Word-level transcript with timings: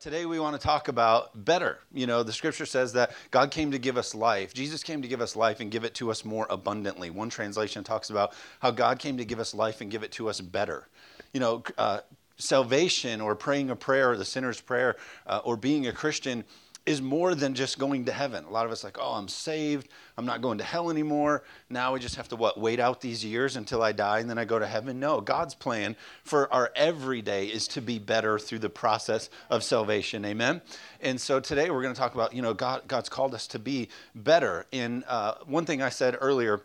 Today 0.00 0.26
we 0.26 0.38
want 0.38 0.54
to 0.54 0.64
talk 0.64 0.86
about 0.86 1.44
better. 1.44 1.80
You 1.92 2.06
know, 2.06 2.22
the 2.22 2.32
scripture 2.32 2.66
says 2.66 2.92
that 2.92 3.10
God 3.32 3.50
came 3.50 3.72
to 3.72 3.80
give 3.80 3.96
us 3.96 4.14
life. 4.14 4.54
Jesus 4.54 4.84
came 4.84 5.02
to 5.02 5.08
give 5.08 5.20
us 5.20 5.34
life 5.34 5.58
and 5.58 5.72
give 5.72 5.82
it 5.82 5.94
to 5.94 6.12
us 6.12 6.24
more 6.24 6.46
abundantly. 6.50 7.10
One 7.10 7.30
translation 7.30 7.82
talks 7.82 8.08
about 8.08 8.32
how 8.60 8.70
God 8.70 9.00
came 9.00 9.16
to 9.16 9.24
give 9.24 9.40
us 9.40 9.54
life 9.54 9.80
and 9.80 9.90
give 9.90 10.04
it 10.04 10.12
to 10.12 10.28
us 10.28 10.40
better. 10.40 10.86
You 11.32 11.40
know, 11.40 11.64
uh, 11.76 12.00
salvation 12.36 13.20
or 13.20 13.34
praying 13.34 13.70
a 13.70 13.76
prayer, 13.76 14.12
or 14.12 14.16
the 14.16 14.24
sinner's 14.24 14.60
prayer, 14.60 14.94
uh, 15.26 15.40
or 15.42 15.56
being 15.56 15.88
a 15.88 15.92
Christian 15.92 16.44
is 16.88 17.02
more 17.02 17.34
than 17.34 17.54
just 17.54 17.78
going 17.78 18.06
to 18.06 18.12
heaven. 18.12 18.44
A 18.44 18.50
lot 18.50 18.64
of 18.64 18.72
us 18.72 18.82
like, 18.82 18.96
oh, 18.98 19.12
I'm 19.12 19.28
saved. 19.28 19.88
I'm 20.16 20.24
not 20.24 20.40
going 20.40 20.56
to 20.56 20.64
hell 20.64 20.90
anymore. 20.90 21.44
Now 21.68 21.92
we 21.92 22.00
just 22.00 22.16
have 22.16 22.28
to 22.28 22.36
what? 22.36 22.58
Wait 22.58 22.80
out 22.80 23.02
these 23.02 23.22
years 23.22 23.56
until 23.56 23.82
I 23.82 23.92
die 23.92 24.20
and 24.20 24.30
then 24.30 24.38
I 24.38 24.46
go 24.46 24.58
to 24.58 24.66
heaven? 24.66 24.98
No, 24.98 25.20
God's 25.20 25.54
plan 25.54 25.96
for 26.24 26.50
our 26.50 26.72
everyday 26.74 27.46
is 27.46 27.68
to 27.68 27.82
be 27.82 27.98
better 27.98 28.38
through 28.38 28.60
the 28.60 28.70
process 28.70 29.28
of 29.50 29.62
salvation. 29.62 30.24
Amen. 30.24 30.62
And 31.02 31.20
so 31.20 31.40
today 31.40 31.68
we're 31.70 31.82
going 31.82 31.92
to 31.92 32.00
talk 32.00 32.14
about, 32.14 32.32
you 32.32 32.40
know, 32.40 32.54
God, 32.54 32.88
God's 32.88 33.10
called 33.10 33.34
us 33.34 33.46
to 33.48 33.58
be 33.58 33.90
better. 34.14 34.64
In 34.72 35.04
uh, 35.06 35.34
one 35.44 35.66
thing 35.66 35.82
I 35.82 35.90
said 35.90 36.16
earlier 36.18 36.62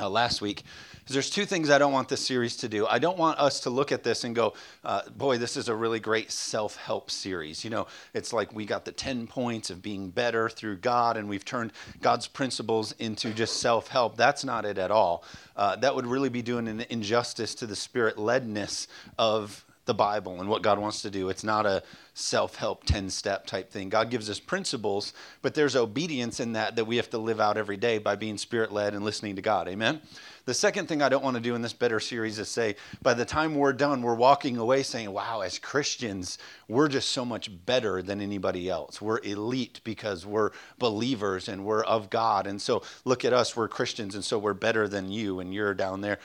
uh, 0.00 0.08
last 0.08 0.40
week 0.40 0.62
there's 1.08 1.30
two 1.30 1.44
things 1.44 1.68
I 1.70 1.78
don't 1.78 1.92
want 1.92 2.08
this 2.08 2.24
series 2.24 2.56
to 2.58 2.68
do. 2.68 2.86
I 2.86 2.98
don't 2.98 3.18
want 3.18 3.38
us 3.38 3.60
to 3.60 3.70
look 3.70 3.92
at 3.92 4.02
this 4.02 4.24
and 4.24 4.34
go, 4.34 4.54
uh, 4.84 5.02
boy, 5.10 5.38
this 5.38 5.56
is 5.56 5.68
a 5.68 5.74
really 5.74 6.00
great 6.00 6.30
self 6.30 6.76
help 6.76 7.10
series. 7.10 7.64
You 7.64 7.70
know, 7.70 7.86
it's 8.14 8.32
like 8.32 8.54
we 8.54 8.64
got 8.64 8.84
the 8.84 8.92
10 8.92 9.26
points 9.26 9.70
of 9.70 9.82
being 9.82 10.10
better 10.10 10.48
through 10.48 10.76
God 10.76 11.16
and 11.16 11.28
we've 11.28 11.44
turned 11.44 11.72
God's 12.00 12.28
principles 12.28 12.92
into 12.98 13.32
just 13.32 13.58
self 13.60 13.88
help. 13.88 14.16
That's 14.16 14.44
not 14.44 14.64
it 14.64 14.78
at 14.78 14.90
all. 14.90 15.24
Uh, 15.56 15.76
that 15.76 15.94
would 15.94 16.06
really 16.06 16.28
be 16.28 16.42
doing 16.42 16.68
an 16.68 16.84
injustice 16.88 17.54
to 17.56 17.66
the 17.66 17.76
spirit 17.76 18.16
ledness 18.16 18.86
of 19.18 19.64
the 19.84 19.94
Bible 19.94 20.40
and 20.40 20.48
what 20.48 20.62
God 20.62 20.78
wants 20.78 21.02
to 21.02 21.10
do. 21.10 21.28
It's 21.28 21.42
not 21.42 21.66
a 21.66 21.82
self 22.14 22.54
help 22.56 22.84
10 22.84 23.10
step 23.10 23.46
type 23.46 23.70
thing. 23.70 23.88
God 23.88 24.10
gives 24.10 24.30
us 24.30 24.38
principles, 24.38 25.12
but 25.40 25.54
there's 25.54 25.74
obedience 25.74 26.38
in 26.40 26.52
that 26.52 26.76
that 26.76 26.84
we 26.84 26.96
have 26.96 27.10
to 27.10 27.18
live 27.18 27.40
out 27.40 27.56
every 27.56 27.76
day 27.76 27.98
by 27.98 28.14
being 28.14 28.38
spirit 28.38 28.72
led 28.72 28.94
and 28.94 29.04
listening 29.04 29.36
to 29.36 29.42
God. 29.42 29.68
Amen? 29.68 30.00
The 30.44 30.54
second 30.54 30.88
thing 30.88 31.02
I 31.02 31.08
don't 31.08 31.22
want 31.22 31.36
to 31.36 31.42
do 31.42 31.54
in 31.54 31.62
this 31.62 31.72
better 31.72 32.00
series 32.00 32.38
is 32.38 32.48
say, 32.48 32.74
by 33.00 33.14
the 33.14 33.24
time 33.24 33.54
we're 33.54 33.72
done, 33.72 34.02
we're 34.02 34.14
walking 34.14 34.56
away 34.56 34.82
saying, 34.82 35.12
wow, 35.12 35.40
as 35.40 35.58
Christians, 35.58 36.38
we're 36.68 36.88
just 36.88 37.10
so 37.10 37.24
much 37.24 37.50
better 37.64 38.02
than 38.02 38.20
anybody 38.20 38.68
else. 38.68 39.00
We're 39.00 39.20
elite 39.20 39.80
because 39.84 40.26
we're 40.26 40.50
believers 40.78 41.48
and 41.48 41.64
we're 41.64 41.84
of 41.84 42.10
God. 42.10 42.46
And 42.46 42.60
so 42.60 42.82
look 43.04 43.24
at 43.24 43.32
us, 43.32 43.56
we're 43.56 43.68
Christians, 43.68 44.14
and 44.14 44.24
so 44.24 44.38
we're 44.38 44.54
better 44.54 44.88
than 44.88 45.12
you, 45.12 45.38
and 45.38 45.54
you're 45.54 45.74
down 45.74 46.00
there. 46.00 46.18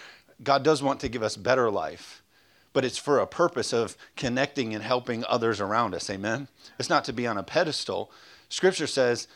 God 0.44 0.64
does 0.64 0.82
want 0.82 1.00
to 1.02 1.10
give 1.10 1.24
us 1.24 1.38
better 1.38 1.70
life 1.70 2.24
but 2.78 2.86
it's 2.86 3.00
for 3.00 3.18
a 3.18 3.26
purpose 3.26 3.74
of 3.74 3.98
connecting 4.16 4.76
and 4.76 4.84
helping 4.84 5.26
others 5.26 5.60
around 5.60 5.96
us. 5.96 6.12
Amen? 6.12 6.48
It's 6.78 6.92
not 6.92 7.06
to 7.06 7.12
be 7.12 7.26
on 7.26 7.36
a 7.36 7.42
pedestal. 7.42 8.12
Scripture 8.50 8.86
says, 8.86 9.28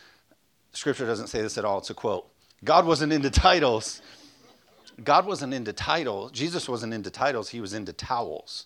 Scripture 0.74 1.08
doesn't 1.08 1.26
say 1.26 1.42
this 1.42 1.58
at 1.58 1.66
all, 1.66 1.80
it's 1.80 1.90
a 1.90 1.96
quote. 1.96 2.30
God 2.64 2.86
wasn't 2.86 3.12
into 3.12 3.32
titles. 3.32 4.00
God 5.04 5.26
wasn't 5.26 5.54
into 5.54 5.74
titles. 5.74 6.32
Jesus 6.32 6.68
wasn't 6.70 6.94
into 6.94 7.10
titles, 7.10 7.50
he 7.50 7.62
was 7.62 7.74
into 7.74 7.94
towels 7.94 8.66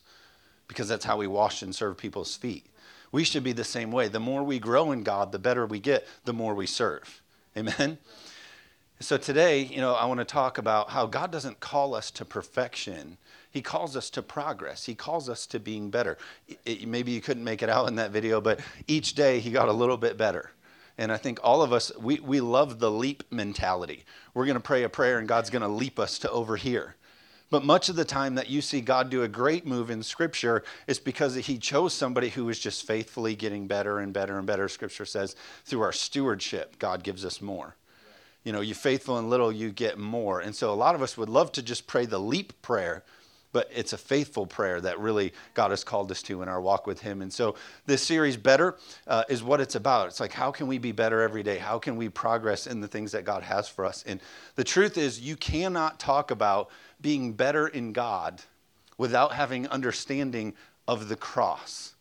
because 0.67 0.88
that's 0.88 1.06
how 1.06 1.17
we 1.17 1.28
wash 1.28 1.62
and 1.62 1.73
serve 1.73 1.98
people's 1.98 2.36
feet. 2.36 2.66
We 3.12 3.23
should 3.23 3.44
be 3.44 3.54
the 3.54 3.64
same 3.64 3.92
way. 3.92 4.08
The 4.08 4.20
more 4.20 4.44
we 4.44 4.59
grow 4.59 4.92
in 4.92 5.04
God, 5.04 5.32
the 5.32 5.40
better 5.40 5.66
we 5.66 5.80
get, 5.80 6.08
the 6.26 6.34
more 6.34 6.54
we 6.54 6.66
serve. 6.66 7.22
Amen? 7.56 7.98
So 9.00 9.17
today, 9.17 9.62
you 9.62 9.78
know, 9.78 9.94
I 9.94 10.06
want 10.06 10.20
to 10.20 10.26
talk 10.26 10.58
about 10.58 10.90
how 10.90 11.06
God 11.06 11.32
doesn't 11.32 11.59
call 11.59 11.94
us 11.94 12.12
to 12.12 12.26
perfection, 12.26 13.17
he 13.52 13.62
calls 13.62 13.95
us 13.95 14.10
to 14.12 14.22
progress. 14.22 14.86
He 14.86 14.95
calls 14.95 15.30
us 15.30 15.45
to 15.48 15.60
being 15.62 15.89
better. 15.89 16.17
It, 16.66 16.89
maybe 16.89 17.14
you 17.14 17.22
couldn't 17.22 17.44
make 17.44 17.64
it 17.64 17.70
out 17.70 17.88
in 17.88 17.95
that 17.95 18.12
video, 18.12 18.42
but 18.42 18.60
each 18.86 19.16
day 19.16 19.39
he 19.39 19.50
got 19.50 19.70
a 19.70 19.73
little 19.73 19.95
bit 19.95 20.17
better. 20.17 20.52
And 20.98 21.12
I 21.12 21.18
think 21.18 21.40
all 21.44 21.62
of 21.62 21.74
us, 21.74 21.92
we, 22.00 22.20
we 22.20 22.40
love 22.40 22.80
the 22.80 22.92
leap 22.92 23.24
mentality. 23.32 24.06
We're 24.34 24.46
going 24.46 24.56
to 24.56 24.62
pray 24.62 24.84
a 24.84 24.90
prayer 24.90 25.20
and 25.20 25.28
God's 25.28 25.50
going 25.50 25.62
to 25.62 25.68
leap 25.68 26.00
us 26.00 26.17
to 26.20 26.32
over 26.32 26.56
here. 26.56 26.95
But 27.52 27.64
much 27.64 27.89
of 27.89 27.95
the 27.95 28.06
time 28.06 28.36
that 28.36 28.50
you 28.50 28.61
see 28.61 28.82
God 28.82 29.10
do 29.10 29.23
a 29.23 29.28
great 29.28 29.67
move 29.67 29.89
in 29.89 30.02
Scripture 30.02 30.64
is 30.88 31.00
because 31.00 31.36
He 31.36 31.58
chose 31.58 31.94
somebody 31.94 32.30
who 32.30 32.45
was 32.45 32.60
just 32.60 32.88
faithfully 32.88 33.36
getting 33.36 33.67
better 33.67 34.00
and 34.00 34.11
better 34.11 34.38
and 34.38 34.48
better. 34.48 34.67
Scripture 34.67 35.05
says 35.05 35.36
through 35.64 35.82
our 35.82 35.92
stewardship, 35.92 36.80
God 36.80 37.04
gives 37.04 37.23
us 37.23 37.42
more. 37.42 37.76
You 38.44 38.52
know, 38.52 38.61
you 38.61 38.73
faithful 38.73 39.20
in 39.20 39.30
little, 39.30 39.52
you 39.52 39.72
get 39.72 39.98
more. 39.98 40.39
And 40.39 40.55
so 40.55 40.72
a 40.72 40.76
lot 40.76 40.95
of 40.95 41.02
us 41.02 41.17
would 41.17 41.30
love 41.30 41.52
to 41.54 41.61
just 41.61 41.88
pray 41.88 42.05
the 42.05 42.20
leap 42.20 42.61
prayer 42.61 43.04
but 43.55 43.71
it's 43.73 43.93
a 43.93 43.98
faithful 43.98 44.45
prayer 44.45 44.82
that 44.82 44.99
really 44.99 45.32
God 45.54 45.71
has 45.71 45.82
called 45.82 46.11
us 46.11 46.21
to 46.23 46.42
in 46.42 46.49
our 46.49 46.60
walk 46.60 46.86
with 46.86 46.99
Him. 46.99 47.21
And 47.21 47.32
so 47.32 47.55
this 47.86 48.04
series, 48.04 48.36
Better, 48.36 48.76
uh, 49.08 49.23
is 49.30 49.43
what 49.43 49.61
it's 49.61 49.76
about. 49.76 50.08
It's 50.08 50.20
like, 50.20 50.33
how 50.33 50.52
can 50.52 50.67
we 50.67 50.77
be 50.77 50.92
better 50.92 51.21
every 51.21 51.42
day? 51.42 51.58
How 51.58 51.80
can 51.80 51.95
we 51.95 52.10
progress 52.10 52.67
in 52.67 52.82
the 52.82 52.88
things 52.89 53.14
that 53.14 53.23
God 53.23 53.43
has 53.43 53.70
for 53.70 53.86
us? 53.86 54.04
And 54.05 54.20
the 54.55 54.66
truth 54.66 54.98
is, 54.98 55.21
you 55.21 55.38
cannot 55.38 56.02
talk 56.02 56.32
about 56.32 56.70
being 56.99 57.32
better 57.32 57.66
in 57.66 57.93
God 57.93 58.42
without 58.98 59.32
having 59.32 59.70
understanding 59.70 60.54
of 60.86 61.08
the 61.08 61.16
cross. 61.16 61.95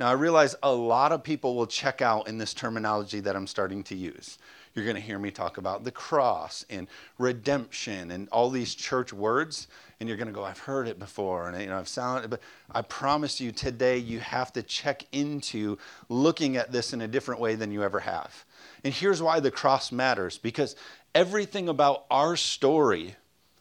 Now, 0.00 0.08
I 0.08 0.14
realize 0.14 0.56
a 0.60 0.72
lot 0.72 1.12
of 1.12 1.22
people 1.22 1.54
will 1.54 1.68
check 1.68 2.02
out 2.02 2.26
in 2.26 2.36
this 2.36 2.52
terminology 2.52 3.20
that 3.20 3.36
I'm 3.36 3.46
starting 3.46 3.84
to 3.84 3.94
use. 3.94 4.38
You're 4.74 4.84
going 4.84 4.96
to 4.96 5.02
hear 5.02 5.18
me 5.18 5.30
talk 5.30 5.58
about 5.58 5.84
the 5.84 5.90
cross 5.90 6.64
and 6.70 6.86
redemption 7.18 8.10
and 8.10 8.28
all 8.30 8.50
these 8.50 8.74
church 8.74 9.12
words 9.12 9.66
and 10.00 10.08
you're 10.08 10.16
going 10.16 10.28
to 10.28 10.34
go, 10.34 10.42
I've 10.42 10.58
heard 10.58 10.88
it 10.88 10.98
before, 10.98 11.48
and 11.48 11.60
you 11.60 11.68
know, 11.68 11.78
I've 11.78 11.88
sounded, 11.88 12.30
but 12.30 12.40
I 12.72 12.80
promise 12.80 13.38
you 13.38 13.52
today 13.52 13.98
you 13.98 14.18
have 14.18 14.50
to 14.54 14.62
check 14.62 15.04
into 15.12 15.76
looking 16.08 16.56
at 16.56 16.72
this 16.72 16.94
in 16.94 17.02
a 17.02 17.08
different 17.08 17.38
way 17.38 17.54
than 17.54 17.70
you 17.70 17.82
ever 17.82 18.00
have. 18.00 18.46
And 18.82 18.94
here's 18.94 19.20
why 19.20 19.40
the 19.40 19.50
cross 19.50 19.92
matters 19.92 20.38
because 20.38 20.74
everything 21.14 21.68
about 21.68 22.06
our 22.10 22.34
story 22.34 23.16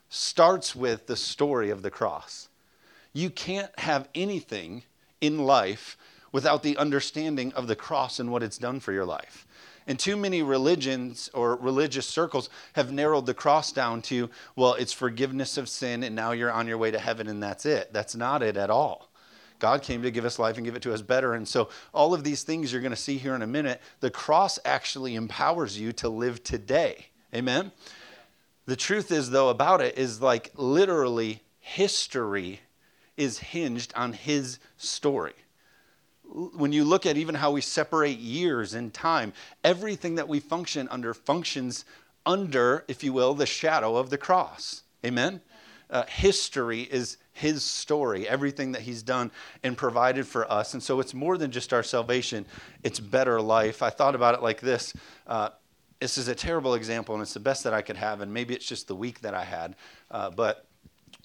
starts 0.07 0.73
with 0.73 1.07
the 1.07 1.17
story 1.17 1.69
of 1.69 1.81
the 1.81 1.91
cross. 1.91 2.47
You 3.11 3.29
can't 3.29 3.77
have 3.77 4.07
anything 4.15 4.83
in 5.19 5.39
life 5.39 5.97
without 6.31 6.63
the 6.63 6.77
understanding 6.77 7.51
of 7.53 7.67
the 7.67 7.75
cross 7.75 8.19
and 8.19 8.31
what 8.31 8.43
it's 8.43 8.57
done 8.57 8.79
for 8.79 8.93
your 8.93 9.05
life. 9.05 9.45
And 9.89 9.97
too 9.97 10.15
many 10.15 10.43
religions 10.43 11.31
or 11.33 11.55
religious 11.55 12.05
circles 12.05 12.51
have 12.73 12.91
narrowed 12.91 13.25
the 13.25 13.33
cross 13.33 13.71
down 13.71 14.03
to, 14.03 14.29
well, 14.55 14.75
it's 14.75 14.93
forgiveness 14.93 15.57
of 15.57 15.67
sin, 15.67 16.03
and 16.03 16.15
now 16.15 16.31
you're 16.31 16.51
on 16.51 16.67
your 16.67 16.77
way 16.77 16.91
to 16.91 16.99
heaven, 16.99 17.27
and 17.27 17.41
that's 17.41 17.65
it. 17.65 17.91
That's 17.91 18.15
not 18.15 18.43
it 18.43 18.55
at 18.55 18.69
all. 18.69 19.09
God 19.57 19.81
came 19.81 20.03
to 20.03 20.11
give 20.11 20.25
us 20.25 20.37
life 20.37 20.57
and 20.57 20.65
give 20.65 20.75
it 20.75 20.83
to 20.83 20.93
us 20.93 21.01
better. 21.01 21.33
And 21.33 21.47
so, 21.47 21.69
all 21.91 22.13
of 22.13 22.23
these 22.23 22.43
things 22.43 22.71
you're 22.71 22.83
going 22.83 22.91
to 22.91 22.95
see 22.95 23.17
here 23.17 23.33
in 23.33 23.41
a 23.41 23.47
minute, 23.47 23.81
the 23.99 24.11
cross 24.11 24.59
actually 24.63 25.15
empowers 25.15 25.79
you 25.79 25.91
to 25.93 26.07
live 26.07 26.43
today. 26.43 27.07
Amen? 27.33 27.71
The 28.67 28.75
truth 28.75 29.11
is, 29.11 29.31
though, 29.31 29.49
about 29.49 29.81
it 29.81 29.97
is 29.97 30.21
like 30.21 30.51
literally 30.55 31.41
history 31.59 32.59
is 33.17 33.39
hinged 33.39 33.91
on 33.95 34.13
his 34.13 34.59
story 34.77 35.33
when 36.29 36.71
you 36.71 36.83
look 36.83 37.05
at 37.05 37.17
even 37.17 37.35
how 37.35 37.51
we 37.51 37.61
separate 37.61 38.19
years 38.19 38.73
and 38.73 38.93
time, 38.93 39.33
everything 39.63 40.15
that 40.15 40.27
we 40.27 40.39
function 40.39 40.87
under 40.89 41.13
functions 41.13 41.85
under, 42.25 42.85
if 42.87 43.03
you 43.03 43.13
will, 43.13 43.33
the 43.33 43.45
shadow 43.45 43.95
of 43.95 44.09
the 44.09 44.17
cross. 44.17 44.83
Amen? 45.05 45.41
Uh, 45.89 46.03
history 46.07 46.81
is 46.81 47.17
his 47.33 47.63
story, 47.63 48.27
everything 48.27 48.73
that 48.73 48.81
he's 48.81 49.01
done 49.01 49.31
and 49.63 49.75
provided 49.75 50.27
for 50.27 50.49
us. 50.51 50.73
And 50.73 50.83
so 50.83 50.99
it's 50.99 51.13
more 51.13 51.37
than 51.37 51.51
just 51.51 51.73
our 51.73 51.83
salvation, 51.83 52.45
it's 52.83 52.99
better 52.99 53.41
life. 53.41 53.81
I 53.81 53.89
thought 53.89 54.13
about 54.13 54.35
it 54.35 54.43
like 54.43 54.59
this. 54.59 54.93
Uh, 55.25 55.49
this 55.99 56.17
is 56.17 56.27
a 56.27 56.35
terrible 56.35 56.75
example, 56.75 57.15
and 57.15 57.21
it's 57.21 57.33
the 57.33 57.39
best 57.39 57.63
that 57.63 57.73
I 57.73 57.81
could 57.81 57.97
have, 57.97 58.21
and 58.21 58.33
maybe 58.33 58.53
it's 58.53 58.65
just 58.65 58.87
the 58.87 58.95
week 58.95 59.21
that 59.21 59.33
I 59.33 59.43
had. 59.43 59.75
Uh, 60.11 60.29
but 60.29 60.65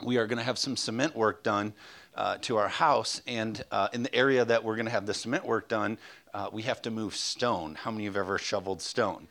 we 0.02 0.16
are 0.16 0.26
going 0.26 0.38
to 0.38 0.44
have 0.44 0.58
some 0.58 0.76
cement 0.76 1.14
work 1.14 1.42
done 1.42 1.74
uh, 2.16 2.38
to 2.42 2.56
our 2.56 2.68
house, 2.68 3.20
and 3.26 3.64
uh, 3.70 3.88
in 3.92 4.02
the 4.02 4.14
area 4.14 4.44
that 4.44 4.62
we're 4.62 4.76
going 4.76 4.86
to 4.86 4.92
have 4.92 5.06
the 5.06 5.14
cement 5.14 5.44
work 5.44 5.68
done, 5.68 5.98
uh, 6.32 6.48
we 6.52 6.62
have 6.62 6.82
to 6.82 6.90
move 6.90 7.14
stone. 7.14 7.74
How 7.74 7.90
many 7.90 8.06
of 8.06 8.14
you 8.14 8.20
have 8.20 8.26
ever 8.26 8.38
shoveled 8.38 8.82
stone? 8.82 9.28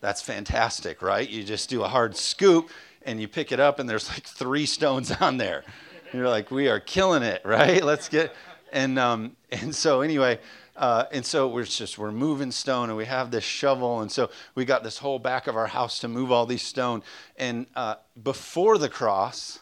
That's 0.00 0.22
fantastic, 0.22 1.02
right? 1.02 1.28
You 1.28 1.44
just 1.44 1.68
do 1.68 1.82
a 1.82 1.88
hard 1.88 2.16
scoop 2.16 2.70
and 3.02 3.20
you 3.20 3.28
pick 3.28 3.52
it 3.52 3.60
up, 3.60 3.78
and 3.78 3.88
there's 3.88 4.08
like 4.08 4.24
three 4.24 4.66
stones 4.66 5.10
on 5.20 5.36
there. 5.36 5.64
You're 6.12 6.28
like, 6.28 6.50
we 6.50 6.68
are 6.68 6.80
killing 6.80 7.22
it, 7.22 7.42
right? 7.44 7.82
Let's 7.82 8.08
get 8.08 8.34
and 8.72 8.98
um, 8.98 9.36
and 9.50 9.74
so 9.74 10.00
anyway. 10.00 10.38
Uh, 10.76 11.04
and 11.12 11.26
so 11.26 11.46
we're 11.46 11.64
just 11.64 11.98
we're 11.98 12.10
moving 12.10 12.50
stone 12.50 12.88
and 12.88 12.96
we 12.96 13.04
have 13.04 13.30
this 13.30 13.44
shovel 13.44 14.00
and 14.00 14.10
so 14.10 14.30
we 14.54 14.64
got 14.64 14.82
this 14.82 14.96
whole 14.96 15.18
back 15.18 15.46
of 15.46 15.54
our 15.54 15.66
house 15.66 15.98
to 15.98 16.08
move 16.08 16.32
all 16.32 16.46
these 16.46 16.62
stone 16.62 17.02
and 17.36 17.66
uh, 17.76 17.96
before 18.22 18.78
the 18.78 18.88
cross 18.88 19.58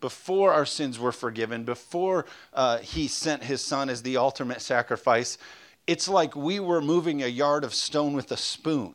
before 0.00 0.52
our 0.52 0.66
sins 0.66 0.98
were 0.98 1.12
forgiven, 1.12 1.64
before 1.64 2.26
uh, 2.52 2.78
he 2.78 3.08
sent 3.08 3.44
his 3.44 3.60
son 3.60 3.88
as 3.88 4.02
the 4.02 4.16
ultimate 4.16 4.60
sacrifice, 4.60 5.38
it's 5.86 6.08
like 6.08 6.34
we 6.34 6.60
were 6.60 6.80
moving 6.80 7.22
a 7.22 7.28
yard 7.28 7.64
of 7.64 7.74
stone 7.74 8.14
with 8.14 8.30
a 8.32 8.36
spoon. 8.36 8.94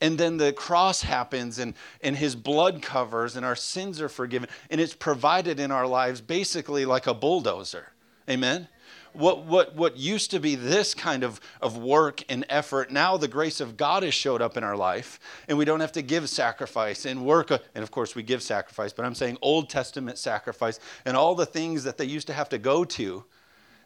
And 0.00 0.18
then 0.18 0.36
the 0.36 0.52
cross 0.52 1.02
happens 1.02 1.58
and, 1.58 1.74
and 2.02 2.16
his 2.16 2.36
blood 2.36 2.82
covers 2.82 3.36
and 3.36 3.46
our 3.46 3.56
sins 3.56 4.00
are 4.00 4.08
forgiven. 4.08 4.48
And 4.68 4.80
it's 4.80 4.94
provided 4.94 5.58
in 5.58 5.70
our 5.70 5.86
lives 5.86 6.20
basically 6.20 6.84
like 6.84 7.06
a 7.06 7.14
bulldozer. 7.14 7.92
Amen? 8.28 8.68
What, 9.16 9.44
what, 9.44 9.74
what 9.74 9.96
used 9.96 10.30
to 10.32 10.40
be 10.40 10.54
this 10.54 10.94
kind 10.94 11.24
of, 11.24 11.40
of 11.60 11.76
work 11.76 12.22
and 12.28 12.44
effort, 12.48 12.90
now 12.90 13.16
the 13.16 13.28
grace 13.28 13.60
of 13.60 13.76
God 13.76 14.02
has 14.02 14.14
showed 14.14 14.42
up 14.42 14.56
in 14.56 14.64
our 14.64 14.76
life, 14.76 15.18
and 15.48 15.56
we 15.56 15.64
don't 15.64 15.80
have 15.80 15.92
to 15.92 16.02
give 16.02 16.28
sacrifice 16.28 17.04
and 17.04 17.24
work. 17.24 17.50
Uh, 17.50 17.58
and 17.74 17.82
of 17.82 17.90
course, 17.90 18.14
we 18.14 18.22
give 18.22 18.42
sacrifice, 18.42 18.92
but 18.92 19.04
I'm 19.04 19.14
saying 19.14 19.38
Old 19.42 19.70
Testament 19.70 20.18
sacrifice 20.18 20.78
and 21.04 21.16
all 21.16 21.34
the 21.34 21.46
things 21.46 21.84
that 21.84 21.98
they 21.98 22.04
used 22.04 22.26
to 22.28 22.32
have 22.32 22.48
to 22.50 22.58
go 22.58 22.84
to. 22.84 23.24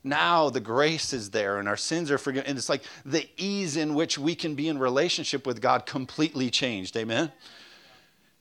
Now 0.02 0.48
the 0.48 0.60
grace 0.60 1.12
is 1.12 1.30
there 1.30 1.58
and 1.58 1.68
our 1.68 1.76
sins 1.76 2.10
are 2.10 2.18
forgiven. 2.18 2.48
And 2.48 2.56
it's 2.56 2.70
like 2.70 2.82
the 3.04 3.28
ease 3.36 3.76
in 3.76 3.94
which 3.94 4.18
we 4.18 4.34
can 4.34 4.54
be 4.54 4.68
in 4.68 4.78
relationship 4.78 5.46
with 5.46 5.60
God 5.60 5.84
completely 5.84 6.50
changed. 6.50 6.96
Amen? 6.96 7.30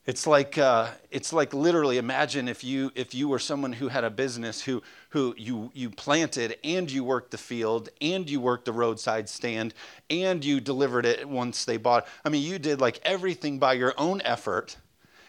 It's 0.10 0.26
like 0.26 0.58
uh, 0.58 0.90
it's 1.12 1.32
like 1.32 1.54
literally 1.54 2.00
imagine 2.00 2.48
if 2.48 2.64
you 2.64 2.92
if 2.96 3.14
you 3.14 3.28
were 3.28 3.38
someone 3.38 3.74
who 3.74 3.90
had 3.90 4.04
a 4.04 4.10
business 4.10 4.60
who 4.60 4.82
who 5.10 5.36
you 5.38 5.70
you 5.76 5.92
planted 5.92 6.58
and 6.64 6.90
you 6.90 7.04
worked 7.04 7.30
the 7.30 7.38
field 7.38 7.90
and 8.02 8.28
you 8.28 8.42
worked 8.42 8.66
the 8.66 8.74
roadside 8.74 9.30
stand 9.30 9.76
and 10.10 10.44
you 10.44 10.62
delivered 10.62 11.06
it 11.06 11.30
once 11.30 11.64
they 11.64 11.78
bought. 11.78 12.08
I 12.26 12.30
mean, 12.30 12.42
you 12.42 12.58
did 12.58 12.82
like 12.82 13.00
everything 13.04 13.60
by 13.60 13.74
your 13.74 13.94
own 14.00 14.20
effort. 14.26 14.78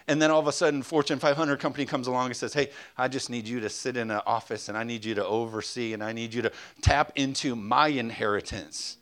And 0.09 0.21
then 0.23 0.31
all 0.31 0.41
of 0.41 0.47
a 0.47 0.53
sudden, 0.53 0.81
Fortune 0.83 1.19
500 1.19 1.61
company 1.61 1.85
comes 1.85 2.07
along 2.07 2.29
and 2.29 2.37
says, 2.37 2.55
"Hey, 2.55 2.71
I 2.97 3.07
just 3.09 3.29
need 3.29 3.47
you 3.47 3.61
to 3.61 3.69
sit 3.69 3.99
in 3.99 4.11
an 4.11 4.23
office 4.25 4.71
and 4.71 4.79
I 4.79 4.85
need 4.85 5.05
you 5.05 5.15
to 5.15 5.27
oversee 5.27 5.93
and 5.93 6.03
I 6.03 6.13
need 6.13 6.33
you 6.33 6.41
to 6.41 6.53
tap 6.81 7.13
into 7.17 7.55
my 7.55 7.89
inheritance." 7.89 8.97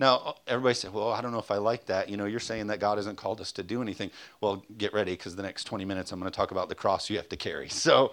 Now, 0.00 0.16
uh, 0.18 0.32
everybody 0.46 0.74
said, 0.74 0.92
well, 0.92 1.10
I 1.12 1.20
don't 1.20 1.32
know 1.32 1.40
if 1.40 1.50
I 1.50 1.56
like 1.56 1.86
that. 1.86 2.08
You 2.08 2.16
know, 2.16 2.26
you're 2.26 2.38
saying 2.38 2.68
that 2.68 2.78
God 2.78 2.98
hasn't 2.98 3.18
called 3.18 3.40
us 3.40 3.50
to 3.52 3.62
do 3.62 3.82
anything. 3.82 4.10
Well, 4.40 4.64
get 4.76 4.92
ready 4.92 5.12
because 5.12 5.34
the 5.34 5.42
next 5.42 5.64
20 5.64 5.84
minutes 5.84 6.12
I'm 6.12 6.20
going 6.20 6.30
to 6.30 6.36
talk 6.36 6.52
about 6.52 6.68
the 6.68 6.74
cross 6.74 7.10
you 7.10 7.16
have 7.16 7.28
to 7.30 7.36
carry. 7.36 7.68
So 7.88 8.12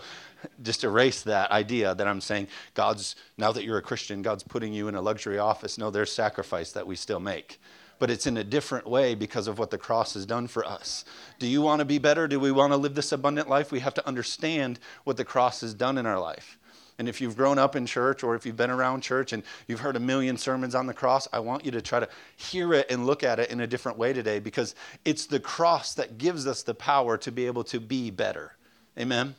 just 0.62 0.84
erase 0.84 1.24
that 1.24 1.52
idea 1.52 1.96
that 1.96 2.08
I'm 2.08 2.22
saying 2.22 2.48
God's, 2.76 3.16
now 3.38 3.52
that 3.52 3.66
you're 3.66 3.80
a 3.80 3.82
Christian, 3.82 4.22
God's 4.22 4.44
putting 4.44 4.74
you 4.74 4.88
in 4.88 4.96
a 4.96 5.02
luxury 5.02 5.38
office. 5.38 5.78
No, 5.78 5.90
there's 5.90 6.12
sacrifice 6.12 6.72
that 6.74 6.88
we 6.88 6.96
still 6.96 7.20
make. 7.20 7.60
But 8.00 8.10
it's 8.10 8.26
in 8.26 8.38
a 8.38 8.44
different 8.44 8.88
way 8.88 9.16
because 9.16 9.48
of 9.48 9.60
what 9.60 9.72
the 9.72 9.78
cross 9.78 10.14
has 10.14 10.26
done 10.26 10.48
for 10.48 10.64
us. 10.66 11.04
Do 11.40 11.48
you 11.48 11.62
want 11.62 11.80
to 11.80 11.86
be 11.86 11.98
better? 11.98 12.28
Do 12.28 12.40
we 12.40 12.52
want 12.52 12.72
to 12.72 12.78
live 12.78 12.96
this 12.96 13.12
abundant 13.12 13.50
life? 13.50 13.72
We 13.72 13.80
have 13.80 13.96
to 13.96 14.08
understand 14.08 14.80
what 15.04 15.18
the 15.18 15.26
cross 15.26 15.62
has 15.62 15.74
done 15.74 15.98
in 15.98 16.06
our 16.06 16.20
life. 16.20 16.58
And 16.98 17.10
if 17.10 17.20
you've 17.20 17.36
grown 17.36 17.60
up 17.60 17.76
in 17.76 17.86
church 17.86 18.24
or 18.24 18.36
if 18.36 18.46
you've 18.46 18.56
been 18.56 18.70
around 18.70 19.02
church 19.02 19.34
and 19.34 19.44
you've 19.68 19.82
heard 19.82 19.96
a 19.96 20.00
million 20.00 20.38
sermons 20.38 20.76
on 20.76 20.88
the 20.88 20.94
cross, 20.94 21.28
I 21.34 21.40
want 21.40 21.66
you 21.66 21.72
to 21.72 21.82
try 21.82 22.00
to 22.00 22.08
hear 22.38 22.74
it 22.74 22.90
and 22.90 23.06
look 23.06 23.24
at 23.24 23.40
it 23.40 23.52
in 23.52 23.60
a 23.60 23.68
different 23.68 23.98
way 23.98 24.14
today 24.14 24.40
because 24.40 24.76
it's 25.04 25.26
the 25.26 25.40
cross 25.40 25.94
that 25.96 26.18
gives 26.18 26.48
us 26.48 26.64
the 26.64 26.74
power 26.74 27.18
to 27.18 27.32
be 27.32 27.48
able 27.48 27.66
to 27.66 27.80
be 27.80 28.12
better. 28.12 28.56
Amen? 28.98 29.36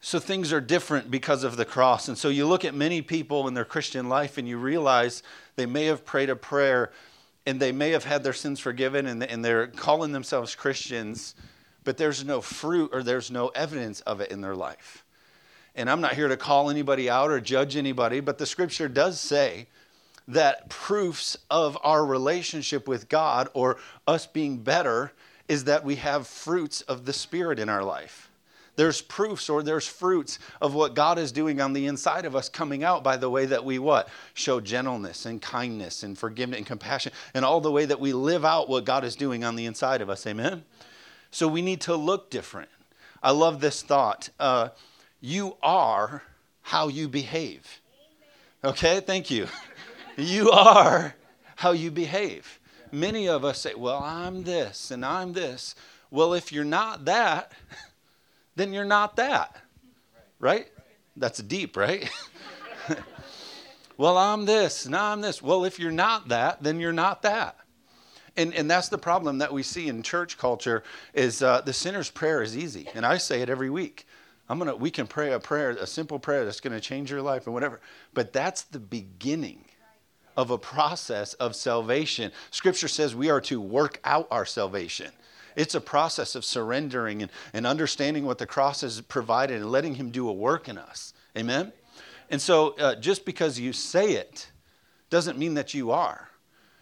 So 0.00 0.18
things 0.18 0.50
are 0.50 0.62
different 0.62 1.10
because 1.10 1.44
of 1.44 1.58
the 1.58 1.66
cross. 1.66 2.08
And 2.08 2.16
so 2.16 2.30
you 2.30 2.46
look 2.46 2.64
at 2.64 2.74
many 2.74 3.02
people 3.02 3.46
in 3.46 3.52
their 3.52 3.66
Christian 3.66 4.08
life 4.08 4.38
and 4.38 4.48
you 4.48 4.56
realize 4.56 5.22
they 5.56 5.66
may 5.66 5.84
have 5.86 6.06
prayed 6.06 6.30
a 6.30 6.36
prayer 6.36 6.90
and 7.44 7.60
they 7.60 7.70
may 7.70 7.90
have 7.90 8.04
had 8.04 8.24
their 8.24 8.32
sins 8.32 8.60
forgiven 8.60 9.06
and 9.06 9.44
they're 9.44 9.66
calling 9.66 10.12
themselves 10.12 10.54
Christians, 10.54 11.34
but 11.84 11.98
there's 11.98 12.24
no 12.24 12.40
fruit 12.40 12.90
or 12.94 13.02
there's 13.02 13.30
no 13.30 13.48
evidence 13.48 14.00
of 14.02 14.22
it 14.22 14.30
in 14.30 14.40
their 14.40 14.56
life. 14.56 15.04
And 15.80 15.88
I'm 15.88 16.02
not 16.02 16.12
here 16.12 16.28
to 16.28 16.36
call 16.36 16.68
anybody 16.68 17.08
out 17.08 17.30
or 17.30 17.40
judge 17.40 17.74
anybody, 17.74 18.20
but 18.20 18.36
the 18.36 18.44
scripture 18.44 18.86
does 18.86 19.18
say 19.18 19.66
that 20.28 20.68
proofs 20.68 21.38
of 21.50 21.78
our 21.82 22.04
relationship 22.04 22.86
with 22.86 23.08
God 23.08 23.48
or 23.54 23.78
us 24.06 24.26
being 24.26 24.58
better 24.58 25.12
is 25.48 25.64
that 25.64 25.82
we 25.82 25.96
have 25.96 26.26
fruits 26.26 26.82
of 26.82 27.06
the 27.06 27.14
Spirit 27.14 27.58
in 27.58 27.70
our 27.70 27.82
life. 27.82 28.30
There's 28.76 29.00
proofs 29.00 29.48
or 29.48 29.62
there's 29.62 29.86
fruits 29.86 30.38
of 30.60 30.74
what 30.74 30.94
God 30.94 31.18
is 31.18 31.32
doing 31.32 31.62
on 31.62 31.72
the 31.72 31.86
inside 31.86 32.26
of 32.26 32.36
us 32.36 32.50
coming 32.50 32.84
out 32.84 33.02
by 33.02 33.16
the 33.16 33.30
way 33.30 33.46
that 33.46 33.64
we 33.64 33.78
what? 33.78 34.10
Show 34.34 34.60
gentleness 34.60 35.24
and 35.24 35.40
kindness 35.40 36.02
and 36.02 36.16
forgiveness 36.16 36.58
and 36.58 36.66
compassion 36.66 37.12
and 37.32 37.42
all 37.42 37.62
the 37.62 37.72
way 37.72 37.86
that 37.86 38.00
we 38.00 38.12
live 38.12 38.44
out 38.44 38.68
what 38.68 38.84
God 38.84 39.02
is 39.02 39.16
doing 39.16 39.44
on 39.44 39.56
the 39.56 39.64
inside 39.64 40.02
of 40.02 40.10
us. 40.10 40.26
Amen? 40.26 40.62
So 41.30 41.48
we 41.48 41.62
need 41.62 41.80
to 41.82 41.96
look 41.96 42.30
different. 42.30 42.68
I 43.22 43.30
love 43.30 43.60
this 43.60 43.82
thought. 43.82 44.28
Uh, 44.38 44.68
you 45.20 45.56
are 45.62 46.22
how 46.62 46.88
you 46.88 47.08
behave. 47.08 47.80
Okay, 48.62 49.00
thank 49.00 49.30
you. 49.30 49.46
You 50.16 50.50
are 50.50 51.14
how 51.56 51.72
you 51.72 51.90
behave. 51.90 52.60
Many 52.92 53.28
of 53.28 53.44
us 53.44 53.60
say, 53.60 53.74
Well, 53.74 54.02
I'm 54.02 54.42
this 54.42 54.90
and 54.90 55.04
I'm 55.04 55.32
this. 55.32 55.74
Well, 56.10 56.34
if 56.34 56.52
you're 56.52 56.64
not 56.64 57.04
that, 57.04 57.52
then 58.56 58.72
you're 58.72 58.84
not 58.84 59.16
that. 59.16 59.56
Right? 60.38 60.68
That's 61.16 61.40
deep, 61.40 61.76
right? 61.76 62.10
well, 63.96 64.16
I'm 64.16 64.46
this 64.46 64.86
and 64.86 64.96
I'm 64.96 65.20
this. 65.20 65.42
Well, 65.42 65.64
if 65.64 65.78
you're 65.78 65.92
not 65.92 66.28
that, 66.28 66.62
then 66.62 66.80
you're 66.80 66.92
not 66.92 67.22
that. 67.22 67.56
And, 68.36 68.54
and 68.54 68.70
that's 68.70 68.88
the 68.88 68.98
problem 68.98 69.38
that 69.38 69.52
we 69.52 69.62
see 69.62 69.88
in 69.88 70.02
church 70.02 70.38
culture 70.38 70.82
is 71.14 71.42
uh, 71.42 71.60
the 71.60 71.72
sinner's 71.72 72.10
prayer 72.10 72.42
is 72.42 72.56
easy. 72.56 72.88
And 72.94 73.04
I 73.04 73.18
say 73.18 73.42
it 73.42 73.50
every 73.50 73.70
week. 73.70 74.06
I'm 74.50 74.58
gonna 74.58 74.74
we 74.74 74.90
can 74.90 75.06
pray 75.06 75.32
a 75.32 75.38
prayer, 75.38 75.70
a 75.70 75.86
simple 75.86 76.18
prayer 76.18 76.44
that's 76.44 76.60
gonna 76.60 76.80
change 76.80 77.08
your 77.08 77.22
life 77.22 77.46
and 77.46 77.54
whatever. 77.54 77.80
But 78.12 78.32
that's 78.32 78.62
the 78.62 78.80
beginning 78.80 79.64
of 80.36 80.50
a 80.50 80.58
process 80.58 81.34
of 81.34 81.54
salvation. 81.54 82.32
Scripture 82.50 82.88
says 82.88 83.14
we 83.14 83.30
are 83.30 83.40
to 83.42 83.60
work 83.60 84.00
out 84.04 84.26
our 84.28 84.44
salvation. 84.44 85.12
It's 85.54 85.76
a 85.76 85.80
process 85.80 86.34
of 86.34 86.44
surrendering 86.44 87.22
and, 87.22 87.30
and 87.52 87.64
understanding 87.64 88.26
what 88.26 88.38
the 88.38 88.46
cross 88.46 88.80
has 88.80 89.00
provided 89.02 89.60
and 89.60 89.70
letting 89.70 89.94
Him 89.94 90.10
do 90.10 90.28
a 90.28 90.32
work 90.32 90.68
in 90.68 90.78
us. 90.78 91.14
Amen? 91.38 91.72
And 92.28 92.42
so 92.42 92.70
uh, 92.70 92.96
just 92.96 93.24
because 93.24 93.60
you 93.60 93.72
say 93.72 94.14
it 94.14 94.50
doesn't 95.10 95.38
mean 95.38 95.54
that 95.54 95.74
you 95.74 95.92
are. 95.92 96.28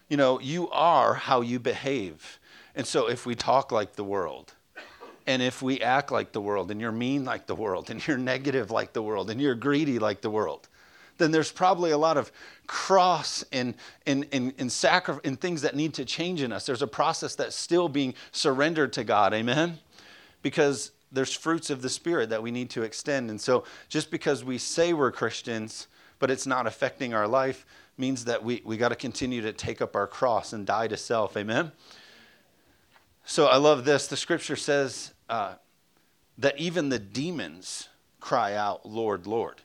You 0.07 0.17
know, 0.17 0.39
you 0.39 0.71
are 0.71 1.13
how 1.13 1.41
you 1.41 1.59
behave. 1.59 2.39
And 2.75 2.87
so 2.87 3.07
if 3.07 3.27
we 3.27 3.35
talk 3.35 3.71
like 3.71 3.93
the 3.93 4.03
world, 4.03 4.55
and 5.29 5.43
if 5.43 5.61
we 5.61 5.79
act 5.79 6.11
like 6.11 6.31
the 6.31 6.41
world, 6.41 6.71
and 6.71 6.81
you're 6.81 6.91
mean 6.91 7.23
like 7.23 7.45
the 7.45 7.53
world, 7.53 7.91
and 7.91 8.05
you're 8.07 8.17
negative 8.17 8.71
like 8.71 8.93
the 8.93 9.01
world, 9.03 9.29
and 9.29 9.39
you're 9.39 9.53
greedy 9.53 9.99
like 9.99 10.21
the 10.21 10.29
world, 10.31 10.67
then 11.19 11.29
there's 11.29 11.51
probably 11.51 11.91
a 11.91 11.97
lot 11.99 12.17
of 12.17 12.31
cross 12.65 13.45
and, 13.51 13.75
and, 14.07 14.25
and, 14.31 14.55
and, 14.57 14.71
sacri- 14.71 15.19
and 15.23 15.39
things 15.39 15.61
that 15.61 15.75
need 15.75 15.93
to 15.93 16.03
change 16.03 16.41
in 16.41 16.51
us. 16.51 16.65
There's 16.65 16.81
a 16.81 16.87
process 16.87 17.35
that's 17.35 17.55
still 17.55 17.87
being 17.87 18.15
surrendered 18.31 18.91
to 18.93 19.03
God. 19.03 19.35
Amen? 19.35 19.77
Because 20.41 20.93
there's 21.11 21.31
fruits 21.31 21.69
of 21.69 21.83
the 21.83 21.89
Spirit 21.89 22.31
that 22.31 22.41
we 22.41 22.49
need 22.49 22.71
to 22.71 22.81
extend. 22.81 23.29
And 23.29 23.39
so 23.39 23.65
just 23.87 24.09
because 24.09 24.43
we 24.43 24.57
say 24.57 24.93
we're 24.93 25.11
Christians, 25.11 25.89
but 26.17 26.31
it's 26.31 26.47
not 26.47 26.65
affecting 26.65 27.13
our 27.13 27.27
life, 27.27 27.67
means 27.99 28.25
that 28.25 28.43
we, 28.43 28.63
we 28.65 28.77
got 28.77 28.89
to 28.89 28.95
continue 28.95 29.41
to 29.43 29.53
take 29.53 29.79
up 29.79 29.95
our 29.95 30.07
cross 30.07 30.53
and 30.53 30.65
die 30.65 30.87
to 30.87 30.97
self. 30.97 31.37
Amen? 31.37 31.71
So 33.25 33.45
I 33.45 33.57
love 33.57 33.85
this. 33.85 34.07
The 34.07 34.17
scripture 34.17 34.55
says 34.55 35.13
uh, 35.29 35.55
that 36.37 36.57
even 36.57 36.89
the 36.89 36.99
demons 36.99 37.87
cry 38.19 38.55
out, 38.55 38.85
Lord, 38.85 39.27
Lord. 39.27 39.61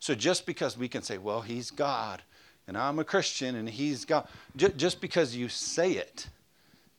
So 0.00 0.14
just 0.14 0.46
because 0.46 0.76
we 0.76 0.88
can 0.88 1.02
say, 1.02 1.18
well, 1.18 1.40
he's 1.40 1.70
God 1.70 2.22
and 2.66 2.76
I'm 2.76 2.98
a 2.98 3.04
Christian 3.04 3.56
and 3.56 3.68
he's 3.68 4.04
God, 4.04 4.26
just 4.56 5.00
because 5.00 5.36
you 5.36 5.48
say 5.48 5.92
it 5.92 6.28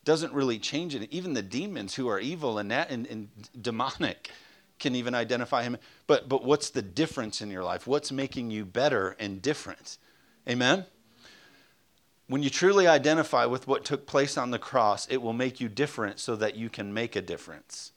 doesn't 0.03 0.33
really 0.33 0.59
change 0.59 0.93
it. 0.95 1.11
Even 1.11 1.33
the 1.33 1.41
demons 1.41 1.95
who 1.95 2.07
are 2.07 2.19
evil 2.19 2.59
and, 2.59 2.71
and, 2.71 3.07
and 3.07 3.27
demonic 3.59 4.31
can 4.79 4.95
even 4.95 5.15
identify 5.15 5.63
him. 5.63 5.77
But, 6.05 6.29
but 6.29 6.43
what's 6.43 6.69
the 6.69 6.81
difference 6.81 7.41
in 7.41 7.49
your 7.49 7.63
life? 7.63 7.87
What's 7.87 8.11
making 8.11 8.51
you 8.51 8.65
better 8.65 9.15
and 9.19 9.41
different? 9.41 9.97
Amen? 10.47 10.85
When 12.27 12.43
you 12.43 12.49
truly 12.49 12.87
identify 12.87 13.45
with 13.45 13.67
what 13.67 13.85
took 13.85 14.05
place 14.05 14.37
on 14.37 14.51
the 14.51 14.59
cross, 14.59 15.07
it 15.07 15.21
will 15.21 15.33
make 15.33 15.59
you 15.59 15.69
different 15.69 16.19
so 16.19 16.35
that 16.35 16.55
you 16.55 16.69
can 16.69 16.93
make 16.93 17.15
a 17.15 17.21
difference. 17.21 17.91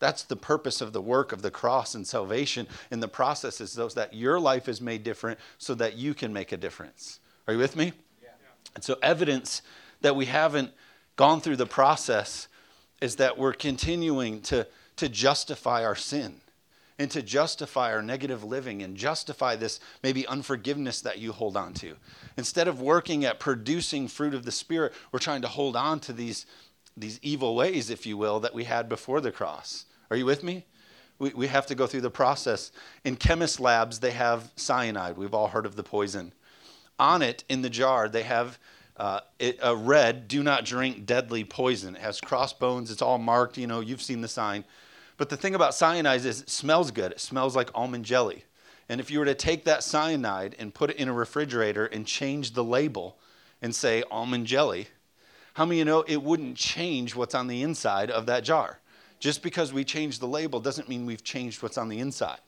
That's 0.00 0.24
the 0.24 0.36
purpose 0.36 0.80
of 0.80 0.92
the 0.92 1.00
work 1.00 1.30
of 1.30 1.42
the 1.42 1.50
cross 1.50 1.94
and 1.94 2.06
salvation 2.06 2.66
in 2.90 3.00
the 3.00 3.08
process 3.08 3.60
is 3.60 3.74
those 3.74 3.94
that 3.94 4.14
your 4.14 4.40
life 4.40 4.68
is 4.68 4.80
made 4.80 5.04
different 5.04 5.38
so 5.58 5.74
that 5.74 5.96
you 5.96 6.14
can 6.14 6.32
make 6.32 6.52
a 6.52 6.56
difference. 6.56 7.20
Are 7.46 7.52
you 7.52 7.58
with 7.58 7.76
me? 7.76 7.92
Yeah. 8.22 8.30
And 8.74 8.82
so 8.82 8.96
evidence 9.02 9.62
that 10.00 10.16
we 10.16 10.26
haven't 10.26 10.72
gone 11.16 11.40
through 11.40 11.56
the 11.56 11.66
process 11.66 12.48
is 13.00 13.16
that 13.16 13.36
we're 13.36 13.52
continuing 13.52 14.40
to, 14.42 14.66
to 14.96 15.08
justify 15.08 15.84
our 15.84 15.96
sin 15.96 16.40
and 16.98 17.10
to 17.10 17.22
justify 17.22 17.92
our 17.92 18.02
negative 18.02 18.44
living 18.44 18.82
and 18.82 18.96
justify 18.96 19.56
this 19.56 19.80
maybe 20.02 20.26
unforgiveness 20.26 21.00
that 21.00 21.18
you 21.18 21.32
hold 21.32 21.56
on 21.56 21.74
to. 21.74 21.96
Instead 22.36 22.68
of 22.68 22.80
working 22.80 23.24
at 23.24 23.40
producing 23.40 24.08
fruit 24.08 24.34
of 24.34 24.44
the 24.44 24.52
Spirit, 24.52 24.92
we're 25.12 25.18
trying 25.18 25.42
to 25.42 25.48
hold 25.48 25.76
on 25.76 26.00
to 26.00 26.12
these, 26.12 26.46
these 26.96 27.18
evil 27.22 27.54
ways, 27.54 27.90
if 27.90 28.06
you 28.06 28.16
will, 28.16 28.40
that 28.40 28.54
we 28.54 28.64
had 28.64 28.88
before 28.88 29.20
the 29.20 29.32
cross. 29.32 29.86
Are 30.10 30.16
you 30.16 30.26
with 30.26 30.42
me? 30.42 30.64
We, 31.18 31.30
we 31.30 31.46
have 31.46 31.66
to 31.66 31.74
go 31.74 31.86
through 31.86 32.00
the 32.00 32.10
process. 32.10 32.72
In 33.04 33.16
chemist 33.16 33.60
labs, 33.60 34.00
they 34.00 34.10
have 34.10 34.50
cyanide. 34.56 35.16
We've 35.16 35.34
all 35.34 35.48
heard 35.48 35.66
of 35.66 35.76
the 35.76 35.82
poison. 35.82 36.32
On 36.98 37.22
it, 37.22 37.44
in 37.48 37.62
the 37.62 37.70
jar, 37.70 38.08
they 38.08 38.24
have 38.24 38.58
uh, 38.96 39.20
it, 39.38 39.58
a 39.62 39.74
red, 39.74 40.28
do 40.28 40.42
not 40.42 40.64
drink 40.64 41.06
deadly 41.06 41.44
poison. 41.44 41.94
It 41.94 42.02
has 42.02 42.20
crossbones, 42.20 42.90
it's 42.90 43.00
all 43.00 43.18
marked, 43.18 43.56
you 43.56 43.66
know, 43.66 43.80
you've 43.80 44.02
seen 44.02 44.20
the 44.20 44.28
sign. 44.28 44.64
But 45.16 45.28
the 45.28 45.36
thing 45.36 45.54
about 45.54 45.74
cyanide 45.74 46.24
is 46.24 46.40
it 46.40 46.50
smells 46.50 46.90
good. 46.90 47.12
It 47.12 47.20
smells 47.20 47.54
like 47.54 47.70
almond 47.74 48.04
jelly. 48.04 48.44
And 48.88 49.00
if 49.00 49.10
you 49.10 49.20
were 49.20 49.24
to 49.26 49.34
take 49.34 49.64
that 49.64 49.84
cyanide 49.84 50.56
and 50.58 50.74
put 50.74 50.90
it 50.90 50.96
in 50.96 51.08
a 51.08 51.12
refrigerator 51.12 51.86
and 51.86 52.06
change 52.06 52.52
the 52.52 52.64
label 52.64 53.18
and 53.62 53.74
say 53.74 54.02
almond 54.10 54.46
jelly, 54.46 54.88
how 55.54 55.64
many 55.64 55.78
you 55.78 55.84
know 55.84 56.02
it 56.02 56.22
wouldn't 56.22 56.56
change 56.56 57.14
what's 57.14 57.34
on 57.34 57.46
the 57.46 57.62
inside 57.62 58.10
of 58.10 58.26
that 58.26 58.44
jar? 58.44 58.79
Just 59.20 59.42
because 59.42 59.72
we 59.72 59.84
change 59.84 60.18
the 60.18 60.26
label 60.26 60.60
doesn't 60.60 60.88
mean 60.88 61.06
we've 61.06 61.22
changed 61.22 61.62
what's 61.62 61.78
on 61.78 61.88
the 61.88 62.00
inside. 62.00 62.40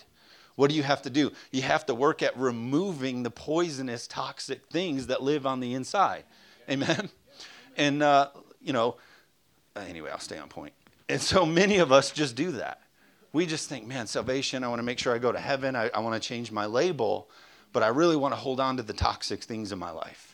What 0.56 0.70
do 0.70 0.76
you 0.76 0.82
have 0.82 1.02
to 1.02 1.10
do? 1.10 1.30
You 1.50 1.62
have 1.62 1.86
to 1.86 1.94
work 1.94 2.22
at 2.22 2.36
removing 2.36 3.22
the 3.22 3.30
poisonous, 3.30 4.06
toxic 4.06 4.66
things 4.66 5.06
that 5.06 5.22
live 5.22 5.46
on 5.46 5.60
the 5.60 5.74
inside. 5.74 6.24
Amen? 6.68 7.10
And, 7.76 8.02
uh, 8.02 8.28
you 8.60 8.72
know, 8.72 8.96
anyway, 9.76 10.10
I'll 10.10 10.18
stay 10.18 10.38
on 10.38 10.48
point. 10.48 10.72
And 11.08 11.20
so 11.20 11.46
many 11.46 11.78
of 11.78 11.92
us 11.92 12.10
just 12.10 12.36
do 12.36 12.52
that. 12.52 12.80
We 13.32 13.46
just 13.46 13.68
think, 13.68 13.86
man, 13.86 14.06
salvation, 14.06 14.62
I 14.62 14.68
want 14.68 14.78
to 14.78 14.82
make 14.82 14.98
sure 14.98 15.14
I 15.14 15.18
go 15.18 15.32
to 15.32 15.40
heaven. 15.40 15.74
I, 15.74 15.88
I 15.88 16.00
want 16.00 16.20
to 16.20 16.26
change 16.26 16.52
my 16.52 16.66
label, 16.66 17.30
but 17.72 17.82
I 17.82 17.88
really 17.88 18.16
want 18.16 18.32
to 18.32 18.36
hold 18.36 18.60
on 18.60 18.76
to 18.76 18.82
the 18.82 18.92
toxic 18.92 19.42
things 19.42 19.72
in 19.72 19.78
my 19.78 19.90
life. 19.90 20.31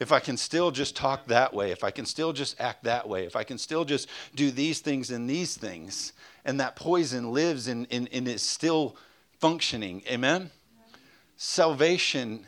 If 0.00 0.12
I 0.12 0.20
can 0.20 0.36
still 0.36 0.70
just 0.70 0.94
talk 0.94 1.26
that 1.26 1.52
way, 1.52 1.72
if 1.72 1.82
I 1.82 1.90
can 1.90 2.06
still 2.06 2.32
just 2.32 2.60
act 2.60 2.84
that 2.84 3.08
way, 3.08 3.24
if 3.24 3.34
I 3.34 3.42
can 3.44 3.58
still 3.58 3.84
just 3.84 4.08
do 4.34 4.50
these 4.50 4.80
things 4.80 5.10
and 5.10 5.28
these 5.28 5.56
things, 5.56 6.12
and 6.44 6.60
that 6.60 6.76
poison 6.76 7.32
lives 7.32 7.68
and, 7.68 7.86
and, 7.90 8.08
is 8.28 8.42
still 8.42 8.96
functioning, 9.38 10.02
amen? 10.08 10.50
Salvation 11.36 12.46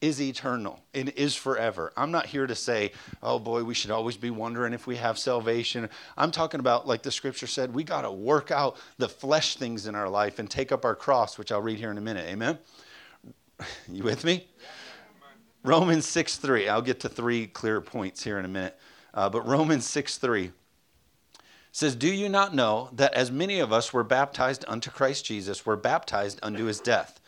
is 0.00 0.20
eternal. 0.20 0.80
It 0.94 1.18
is 1.18 1.34
forever. 1.34 1.92
I'm 1.96 2.10
not 2.10 2.26
here 2.26 2.46
to 2.46 2.54
say, 2.54 2.92
oh 3.22 3.38
boy, 3.38 3.64
we 3.64 3.74
should 3.74 3.90
always 3.90 4.16
be 4.16 4.30
wondering 4.30 4.72
if 4.72 4.86
we 4.86 4.96
have 4.96 5.18
salvation. 5.18 5.88
I'm 6.16 6.30
talking 6.30 6.60
about, 6.60 6.86
like 6.86 7.02
the 7.02 7.10
scripture 7.10 7.46
said, 7.46 7.74
we 7.74 7.84
got 7.84 8.02
to 8.02 8.10
work 8.10 8.50
out 8.50 8.76
the 8.96 9.08
flesh 9.08 9.56
things 9.56 9.86
in 9.86 9.94
our 9.94 10.08
life 10.08 10.38
and 10.38 10.50
take 10.50 10.72
up 10.72 10.84
our 10.84 10.94
cross, 10.94 11.36
which 11.36 11.52
I'll 11.52 11.60
read 11.60 11.78
here 11.78 11.90
in 11.90 11.98
a 11.98 12.02
minute. 12.02 12.26
Amen? 12.28 12.58
You 13.92 14.04
with 14.04 14.24
me? 14.24 14.46
Romans 15.62 16.06
6 16.08 16.36
3. 16.38 16.68
I'll 16.68 16.82
get 16.82 17.00
to 17.00 17.08
three 17.08 17.46
clear 17.46 17.80
points 17.80 18.24
here 18.24 18.38
in 18.38 18.44
a 18.44 18.48
minute. 18.48 18.78
Uh, 19.12 19.28
but 19.28 19.46
Romans 19.46 19.86
6 19.86 20.16
3 20.18 20.52
says, 21.72 21.94
Do 21.94 22.08
you 22.08 22.28
not 22.28 22.54
know 22.54 22.88
that 22.92 23.14
as 23.14 23.30
many 23.30 23.60
of 23.60 23.72
us 23.72 23.92
were 23.92 24.04
baptized 24.04 24.64
unto 24.68 24.90
Christ 24.90 25.24
Jesus, 25.24 25.66
were 25.66 25.76
baptized 25.76 26.38
unto 26.42 26.64
his 26.64 26.80
death? 26.80 27.20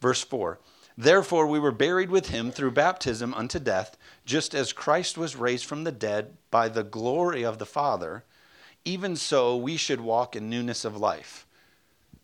Verse 0.00 0.22
4 0.22 0.58
Therefore, 0.98 1.46
we 1.46 1.58
were 1.58 1.72
buried 1.72 2.10
with 2.10 2.28
him 2.28 2.50
through 2.50 2.72
baptism 2.72 3.32
unto 3.32 3.58
death, 3.58 3.96
just 4.26 4.54
as 4.54 4.72
Christ 4.72 5.16
was 5.16 5.36
raised 5.36 5.64
from 5.64 5.84
the 5.84 5.92
dead 5.92 6.36
by 6.50 6.68
the 6.68 6.84
glory 6.84 7.42
of 7.42 7.58
the 7.58 7.66
Father, 7.66 8.24
even 8.84 9.16
so 9.16 9.56
we 9.56 9.78
should 9.78 10.00
walk 10.00 10.36
in 10.36 10.50
newness 10.50 10.84
of 10.84 10.96
life. 10.96 11.46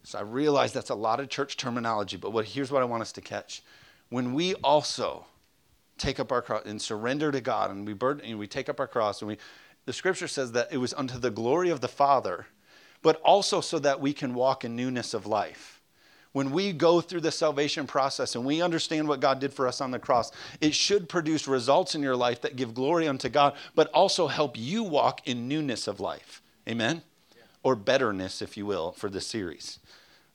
So 0.03 0.19
I 0.19 0.23
realize 0.23 0.73
that's 0.73 0.91
a 0.91 0.95
lot 0.95 1.21
of 1.21 1.31
church 1.31 1.57
terminology, 1.57 2.17
but 2.19 2.33
what, 2.33 2.45
here's 2.45 2.71
what 2.71 2.83
I 2.83 2.87
want 2.87 3.01
us 3.03 3.13
to 3.13 3.21
catch. 3.21 3.63
When 4.11 4.35
we 4.35 4.55
also 4.57 5.27
take 5.99 6.21
up 6.21 6.33
our 6.33 6.43
cross 6.43 6.63
and 6.67 6.81
surrender 6.81 7.33
to 7.33 7.41
God, 7.41 7.71
and 7.71 7.87
we 7.87 7.93
burden, 7.93 8.25
and 8.25 8.39
we 8.39 8.47
take 8.47 8.69
up 8.69 8.81
our 8.81 8.87
cross, 8.87 9.23
and 9.23 9.29
we, 9.29 9.39
the 9.85 9.93
Scripture 9.93 10.29
says 10.29 10.53
that 10.53 10.69
it 10.71 10.79
was 10.79 10.95
unto 10.95 11.19
the 11.19 11.31
glory 11.31 11.71
of 11.71 11.81
the 11.81 11.89
Father, 11.89 12.47
but 13.03 13.21
also 13.23 13.61
so 13.61 13.79
that 13.79 14.01
we 14.01 14.13
can 14.13 14.35
walk 14.35 14.65
in 14.65 14.77
newness 14.77 15.15
of 15.15 15.27
life 15.27 15.77
when 16.37 16.51
we 16.51 16.71
go 16.71 17.01
through 17.01 17.23
the 17.23 17.33
salvation 17.33 17.87
process 17.87 18.35
and 18.35 18.45
we 18.45 18.61
understand 18.61 19.09
what 19.09 19.21
God 19.21 19.41
did 19.41 19.55
for 19.55 19.67
us 19.67 19.81
on 19.81 19.91
the 19.91 19.99
cross, 19.99 20.31
it 20.61 20.75
should 20.75 21.09
produce 21.09 21.49
results 21.49 21.95
in 21.95 22.03
your 22.03 22.15
life 22.15 22.43
that 22.43 22.57
give 22.57 22.75
glory 22.75 23.09
unto 23.09 23.31
God, 23.31 23.55
but 23.75 23.91
also 23.93 24.27
help 24.27 24.55
you 24.55 24.83
walk 24.83 25.27
in 25.27 25.49
newness 25.49 25.89
of 25.89 25.99
life. 25.99 26.43
Amen? 26.69 27.01
Yeah. 27.35 27.43
Or 27.63 27.75
betterness, 27.75 28.43
if 28.43 28.55
you 28.59 28.67
will, 28.67 28.93
for 28.93 29.09
this 29.09 29.27
series. 29.27 29.79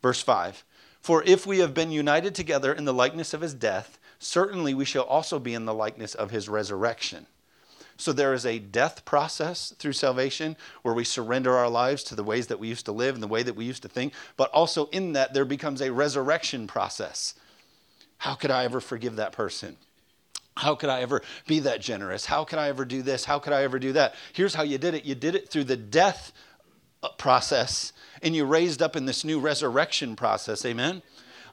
Verse 0.02 0.24
5 0.24 0.64
For 1.04 1.22
if 1.22 1.46
we 1.46 1.60
have 1.60 1.76
been 1.76 1.92
united 1.92 2.34
together 2.34 2.74
in 2.74 2.86
the 2.86 2.96
likeness 2.96 3.36
of 3.36 3.42
his 3.42 3.54
death, 3.54 4.00
certainly 4.22 4.74
we 4.74 4.86
shall 4.86 5.04
also 5.04 5.40
be 5.40 5.54
in 5.54 5.66
the 5.66 5.74
likeness 5.74 6.16
of 6.16 6.32
his 6.32 6.48
resurrection. 6.48 7.26
So 7.98 8.14
there 8.14 8.34
is 8.34 8.46
a 8.46 8.60
death 8.60 9.06
process 9.06 9.74
through 9.78 9.94
salvation 9.94 10.56
where 10.82 10.94
we 10.94 11.04
surrender 11.04 11.56
our 11.56 11.70
lives 11.70 12.04
to 12.06 12.16
the 12.16 12.24
ways 12.24 12.48
that 12.48 12.60
we 12.60 12.68
used 12.68 12.86
to 12.86 12.92
live 12.92 13.14
and 13.14 13.22
the 13.22 13.28
way 13.28 13.44
that 13.44 13.56
we 13.56 13.66
used 13.66 13.84
to 13.84 13.90
think. 13.90 14.14
But 14.38 14.50
also 14.52 14.88
in 14.88 15.14
that, 15.14 15.34
there 15.34 15.46
becomes 15.46 15.82
a 15.82 15.92
resurrection 15.92 16.66
process. 16.68 17.36
How 18.18 18.36
could 18.36 18.52
I 18.52 18.64
ever 18.64 18.80
forgive 18.80 19.18
that 19.18 19.34
person? 19.34 19.78
How 20.58 20.76
could 20.76 20.90
I 20.90 21.02
ever 21.02 21.22
be 21.48 21.60
that 21.60 21.82
generous? 21.82 22.26
How 22.26 22.44
could 22.44 22.60
I 22.60 22.70
ever 22.70 22.86
do 22.86 23.02
this? 23.02 23.26
How 23.26 23.40
could 23.40 23.54
I 23.54 23.64
ever 23.64 23.80
do 23.80 23.94
that? 23.94 24.16
Here's 24.34 24.54
how 24.54 24.64
you 24.64 24.78
did 24.78 24.94
it 24.94 25.06
you 25.06 25.16
did 25.16 25.36
it 25.36 25.50
through 25.50 25.64
the 25.66 25.78
death 25.78 26.32
uh, 27.04 27.10
process, 27.18 27.94
and 28.22 28.36
you 28.36 28.46
raised 28.46 28.82
up 28.82 28.96
in 28.96 29.06
this 29.06 29.24
new 29.24 29.40
resurrection 29.40 30.16
process. 30.16 30.66
Amen? 30.66 31.02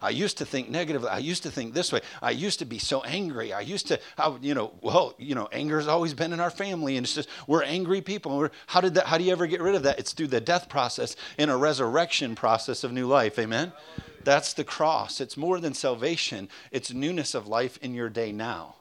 I 0.00 0.10
used 0.10 0.38
to 0.38 0.44
think 0.44 0.68
negatively. 0.68 1.08
I 1.08 1.18
used 1.18 1.42
to 1.44 1.50
think 1.50 1.74
this 1.74 1.92
way. 1.92 2.00
I 2.22 2.30
used 2.30 2.58
to 2.60 2.64
be 2.64 2.78
so 2.78 3.02
angry. 3.02 3.52
I 3.52 3.60
used 3.60 3.88
to, 3.88 4.00
I, 4.16 4.36
you 4.40 4.54
know, 4.54 4.72
well, 4.80 5.14
you 5.18 5.34
know, 5.34 5.48
anger 5.52 5.78
has 5.78 5.88
always 5.88 6.14
been 6.14 6.32
in 6.32 6.40
our 6.40 6.50
family, 6.50 6.96
and 6.96 7.04
it's 7.04 7.14
just 7.14 7.28
we're 7.46 7.62
angry 7.62 8.00
people. 8.00 8.38
We're, 8.38 8.50
how 8.66 8.80
did 8.80 8.94
that? 8.94 9.06
How 9.06 9.18
do 9.18 9.24
you 9.24 9.32
ever 9.32 9.46
get 9.46 9.60
rid 9.60 9.74
of 9.74 9.82
that? 9.84 9.98
It's 9.98 10.12
through 10.12 10.28
the 10.28 10.40
death 10.40 10.68
process 10.68 11.16
and 11.38 11.50
a 11.50 11.56
resurrection 11.56 12.34
process 12.34 12.84
of 12.84 12.92
new 12.92 13.06
life. 13.06 13.38
Amen. 13.38 13.72
That's 14.24 14.52
the 14.52 14.64
cross. 14.64 15.20
It's 15.20 15.36
more 15.36 15.60
than 15.60 15.74
salvation. 15.74 16.48
It's 16.70 16.92
newness 16.92 17.34
of 17.34 17.46
life 17.46 17.78
in 17.80 17.94
your 17.94 18.08
day 18.08 18.32
now 18.32 18.76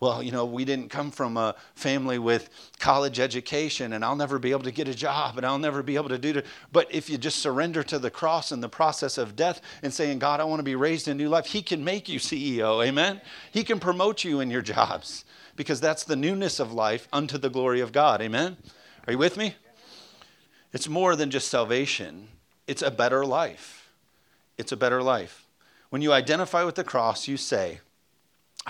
well, 0.00 0.22
you 0.22 0.32
know, 0.32 0.46
we 0.46 0.64
didn't 0.64 0.88
come 0.88 1.10
from 1.10 1.36
a 1.36 1.54
family 1.74 2.18
with 2.18 2.48
college 2.78 3.20
education 3.20 3.92
and 3.92 4.02
I'll 4.02 4.16
never 4.16 4.38
be 4.38 4.50
able 4.50 4.62
to 4.62 4.70
get 4.70 4.88
a 4.88 4.94
job 4.94 5.36
and 5.36 5.44
I'll 5.44 5.58
never 5.58 5.82
be 5.82 5.96
able 5.96 6.08
to 6.08 6.16
do 6.16 6.30
it. 6.30 6.46
But 6.72 6.92
if 6.92 7.10
you 7.10 7.18
just 7.18 7.40
surrender 7.40 7.82
to 7.82 7.98
the 7.98 8.10
cross 8.10 8.50
and 8.50 8.62
the 8.62 8.68
process 8.68 9.18
of 9.18 9.36
death 9.36 9.60
and 9.82 9.92
saying, 9.92 10.18
God, 10.18 10.40
I 10.40 10.44
want 10.44 10.60
to 10.60 10.64
be 10.64 10.74
raised 10.74 11.06
in 11.06 11.18
new 11.18 11.28
life, 11.28 11.46
He 11.46 11.60
can 11.60 11.84
make 11.84 12.08
you 12.08 12.18
CEO. 12.18 12.84
Amen? 12.84 13.20
He 13.52 13.62
can 13.62 13.78
promote 13.78 14.24
you 14.24 14.40
in 14.40 14.50
your 14.50 14.62
jobs 14.62 15.26
because 15.54 15.80
that's 15.80 16.04
the 16.04 16.16
newness 16.16 16.58
of 16.58 16.72
life 16.72 17.06
unto 17.12 17.36
the 17.36 17.50
glory 17.50 17.80
of 17.80 17.92
God. 17.92 18.22
Amen? 18.22 18.56
Are 19.06 19.12
you 19.12 19.18
with 19.18 19.36
me? 19.36 19.54
It's 20.72 20.88
more 20.88 21.14
than 21.14 21.30
just 21.30 21.48
salvation, 21.48 22.28
it's 22.66 22.82
a 22.82 22.90
better 22.90 23.26
life. 23.26 23.76
It's 24.56 24.72
a 24.72 24.76
better 24.76 25.02
life. 25.02 25.46
When 25.88 26.02
you 26.02 26.12
identify 26.12 26.64
with 26.64 26.74
the 26.74 26.84
cross, 26.84 27.26
you 27.26 27.36
say, 27.36 27.80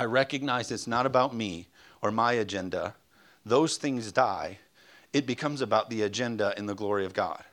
I 0.00 0.04
recognize 0.04 0.70
it's 0.70 0.86
not 0.86 1.04
about 1.04 1.34
me 1.34 1.68
or 2.00 2.10
my 2.10 2.32
agenda. 2.32 2.94
Those 3.44 3.76
things 3.76 4.10
die. 4.12 4.56
It 5.12 5.26
becomes 5.26 5.60
about 5.60 5.90
the 5.90 6.00
agenda 6.00 6.54
and 6.56 6.66
the 6.66 6.74
glory 6.74 7.04
of 7.04 7.12
God. 7.12 7.44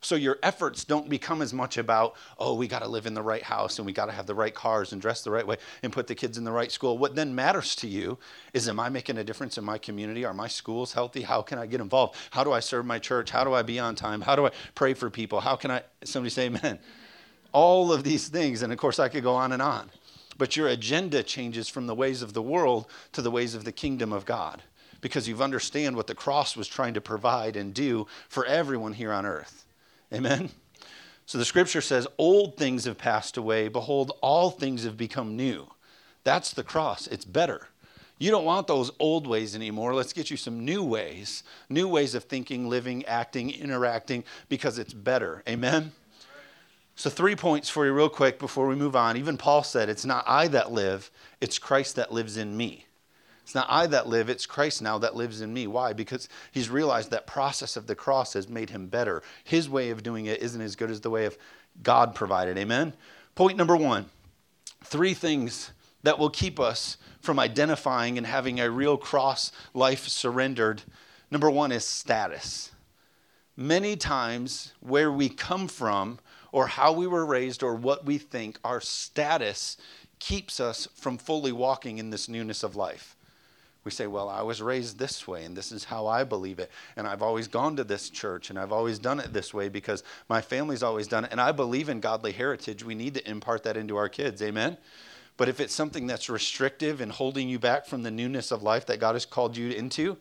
So 0.00 0.14
your 0.14 0.38
efforts 0.40 0.84
don't 0.84 1.08
become 1.08 1.42
as 1.42 1.52
much 1.52 1.78
about, 1.78 2.14
oh, 2.38 2.54
we 2.54 2.68
got 2.68 2.82
to 2.82 2.88
live 2.88 3.06
in 3.06 3.14
the 3.14 3.22
right 3.22 3.42
house 3.42 3.80
and 3.80 3.86
we 3.86 3.92
got 3.92 4.06
to 4.06 4.12
have 4.12 4.28
the 4.28 4.36
right 4.36 4.54
cars 4.54 4.92
and 4.92 5.02
dress 5.02 5.24
the 5.24 5.32
right 5.32 5.44
way 5.44 5.56
and 5.82 5.92
put 5.92 6.06
the 6.06 6.14
kids 6.14 6.38
in 6.38 6.44
the 6.44 6.52
right 6.52 6.70
school. 6.70 6.96
What 6.96 7.16
then 7.16 7.34
matters 7.34 7.74
to 7.76 7.88
you 7.88 8.18
is, 8.54 8.68
am 8.68 8.78
I 8.78 8.88
making 8.88 9.18
a 9.18 9.24
difference 9.24 9.58
in 9.58 9.64
my 9.64 9.76
community? 9.76 10.24
Are 10.24 10.32
my 10.32 10.46
schools 10.46 10.92
healthy? 10.92 11.22
How 11.22 11.42
can 11.42 11.58
I 11.58 11.66
get 11.66 11.80
involved? 11.80 12.14
How 12.30 12.44
do 12.44 12.52
I 12.52 12.60
serve 12.60 12.86
my 12.86 13.00
church? 13.00 13.32
How 13.32 13.42
do 13.42 13.52
I 13.52 13.62
be 13.62 13.80
on 13.80 13.96
time? 13.96 14.20
How 14.20 14.36
do 14.36 14.46
I 14.46 14.52
pray 14.76 14.94
for 14.94 15.10
people? 15.10 15.40
How 15.40 15.56
can 15.56 15.72
I, 15.72 15.82
somebody 16.04 16.30
say 16.30 16.46
amen? 16.46 16.78
All 17.50 17.92
of 17.92 18.04
these 18.04 18.28
things. 18.28 18.62
And 18.62 18.72
of 18.72 18.78
course, 18.78 19.00
I 19.00 19.08
could 19.08 19.24
go 19.24 19.34
on 19.34 19.50
and 19.50 19.60
on 19.60 19.90
but 20.40 20.56
your 20.56 20.68
agenda 20.68 21.22
changes 21.22 21.68
from 21.68 21.86
the 21.86 21.94
ways 21.94 22.22
of 22.22 22.32
the 22.32 22.40
world 22.40 22.86
to 23.12 23.20
the 23.20 23.30
ways 23.30 23.54
of 23.54 23.64
the 23.64 23.72
kingdom 23.72 24.10
of 24.10 24.24
God 24.24 24.62
because 25.02 25.28
you've 25.28 25.42
understand 25.42 25.96
what 25.96 26.06
the 26.06 26.14
cross 26.14 26.56
was 26.56 26.66
trying 26.66 26.94
to 26.94 27.00
provide 27.02 27.56
and 27.56 27.74
do 27.74 28.06
for 28.26 28.46
everyone 28.46 28.94
here 28.94 29.12
on 29.12 29.26
earth. 29.26 29.66
Amen. 30.10 30.48
So 31.26 31.36
the 31.36 31.44
scripture 31.44 31.82
says, 31.82 32.08
Old 32.16 32.56
things 32.56 32.86
have 32.86 32.96
passed 32.96 33.36
away. 33.36 33.68
Behold, 33.68 34.12
all 34.22 34.50
things 34.50 34.84
have 34.84 34.96
become 34.96 35.36
new. 35.36 35.68
That's 36.24 36.54
the 36.54 36.64
cross. 36.64 37.06
It's 37.06 37.26
better. 37.26 37.68
You 38.18 38.30
don't 38.30 38.46
want 38.46 38.66
those 38.66 38.90
old 38.98 39.26
ways 39.26 39.54
anymore. 39.54 39.94
Let's 39.94 40.14
get 40.14 40.30
you 40.30 40.38
some 40.38 40.64
new 40.64 40.82
ways, 40.82 41.42
new 41.68 41.86
ways 41.86 42.14
of 42.14 42.24
thinking, 42.24 42.68
living, 42.68 43.04
acting, 43.04 43.50
interacting, 43.50 44.24
because 44.48 44.78
it's 44.78 44.94
better. 44.94 45.42
Amen? 45.46 45.92
So, 47.00 47.08
three 47.08 47.34
points 47.34 47.70
for 47.70 47.86
you, 47.86 47.94
real 47.94 48.10
quick, 48.10 48.38
before 48.38 48.66
we 48.66 48.76
move 48.76 48.94
on. 48.94 49.16
Even 49.16 49.38
Paul 49.38 49.62
said, 49.62 49.88
It's 49.88 50.04
not 50.04 50.22
I 50.26 50.48
that 50.48 50.70
live, 50.70 51.10
it's 51.40 51.58
Christ 51.58 51.96
that 51.96 52.12
lives 52.12 52.36
in 52.36 52.54
me. 52.54 52.84
It's 53.42 53.54
not 53.54 53.68
I 53.70 53.86
that 53.86 54.06
live, 54.06 54.28
it's 54.28 54.44
Christ 54.44 54.82
now 54.82 54.98
that 54.98 55.16
lives 55.16 55.40
in 55.40 55.54
me. 55.54 55.66
Why? 55.66 55.94
Because 55.94 56.28
he's 56.52 56.68
realized 56.68 57.10
that 57.10 57.26
process 57.26 57.74
of 57.78 57.86
the 57.86 57.94
cross 57.94 58.34
has 58.34 58.50
made 58.50 58.68
him 58.68 58.88
better. 58.88 59.22
His 59.44 59.66
way 59.66 59.88
of 59.88 60.02
doing 60.02 60.26
it 60.26 60.42
isn't 60.42 60.60
as 60.60 60.76
good 60.76 60.90
as 60.90 61.00
the 61.00 61.08
way 61.08 61.24
of 61.24 61.38
God 61.82 62.14
provided. 62.14 62.58
Amen? 62.58 62.92
Point 63.34 63.56
number 63.56 63.78
one 63.78 64.10
three 64.84 65.14
things 65.14 65.70
that 66.02 66.18
will 66.18 66.28
keep 66.28 66.60
us 66.60 66.98
from 67.22 67.38
identifying 67.38 68.18
and 68.18 68.26
having 68.26 68.60
a 68.60 68.70
real 68.70 68.98
cross 68.98 69.52
life 69.72 70.06
surrendered. 70.06 70.82
Number 71.30 71.50
one 71.50 71.72
is 71.72 71.86
status. 71.86 72.72
Many 73.56 73.96
times, 73.96 74.74
where 74.80 75.10
we 75.10 75.30
come 75.30 75.66
from, 75.66 76.18
or 76.52 76.66
how 76.66 76.92
we 76.92 77.06
were 77.06 77.24
raised 77.26 77.62
or 77.62 77.74
what 77.74 78.04
we 78.04 78.18
think, 78.18 78.58
our 78.64 78.80
status 78.80 79.76
keeps 80.18 80.60
us 80.60 80.88
from 80.94 81.18
fully 81.18 81.52
walking 81.52 81.98
in 81.98 82.10
this 82.10 82.28
newness 82.28 82.62
of 82.62 82.76
life. 82.76 83.16
We 83.82 83.90
say, 83.90 84.06
well, 84.06 84.28
I 84.28 84.42
was 84.42 84.60
raised 84.60 84.98
this 84.98 85.26
way, 85.26 85.44
and 85.44 85.56
this 85.56 85.72
is 85.72 85.84
how 85.84 86.06
I 86.06 86.22
believe 86.22 86.58
it. 86.58 86.70
And 86.96 87.06
I've 87.06 87.22
always 87.22 87.48
gone 87.48 87.76
to 87.76 87.84
this 87.84 88.10
church, 88.10 88.50
and 88.50 88.58
I've 88.58 88.72
always 88.72 88.98
done 88.98 89.20
it 89.20 89.32
this 89.32 89.54
way 89.54 89.70
because 89.70 90.04
my 90.28 90.42
family's 90.42 90.82
always 90.82 91.08
done 91.08 91.24
it. 91.24 91.32
And 91.32 91.40
I 91.40 91.52
believe 91.52 91.88
in 91.88 92.00
godly 92.00 92.32
heritage. 92.32 92.84
We 92.84 92.94
need 92.94 93.14
to 93.14 93.28
impart 93.28 93.62
that 93.62 93.78
into 93.78 93.96
our 93.96 94.10
kids. 94.10 94.42
Amen? 94.42 94.76
But 95.38 95.48
if 95.48 95.60
it's 95.60 95.74
something 95.74 96.06
that's 96.06 96.28
restrictive 96.28 97.00
and 97.00 97.10
holding 97.10 97.48
you 97.48 97.58
back 97.58 97.86
from 97.86 98.02
the 98.02 98.10
newness 98.10 98.50
of 98.50 98.62
life 98.62 98.84
that 98.84 99.00
God 99.00 99.14
has 99.14 99.24
called 99.24 99.56
you 99.56 99.70
into, 99.70 100.18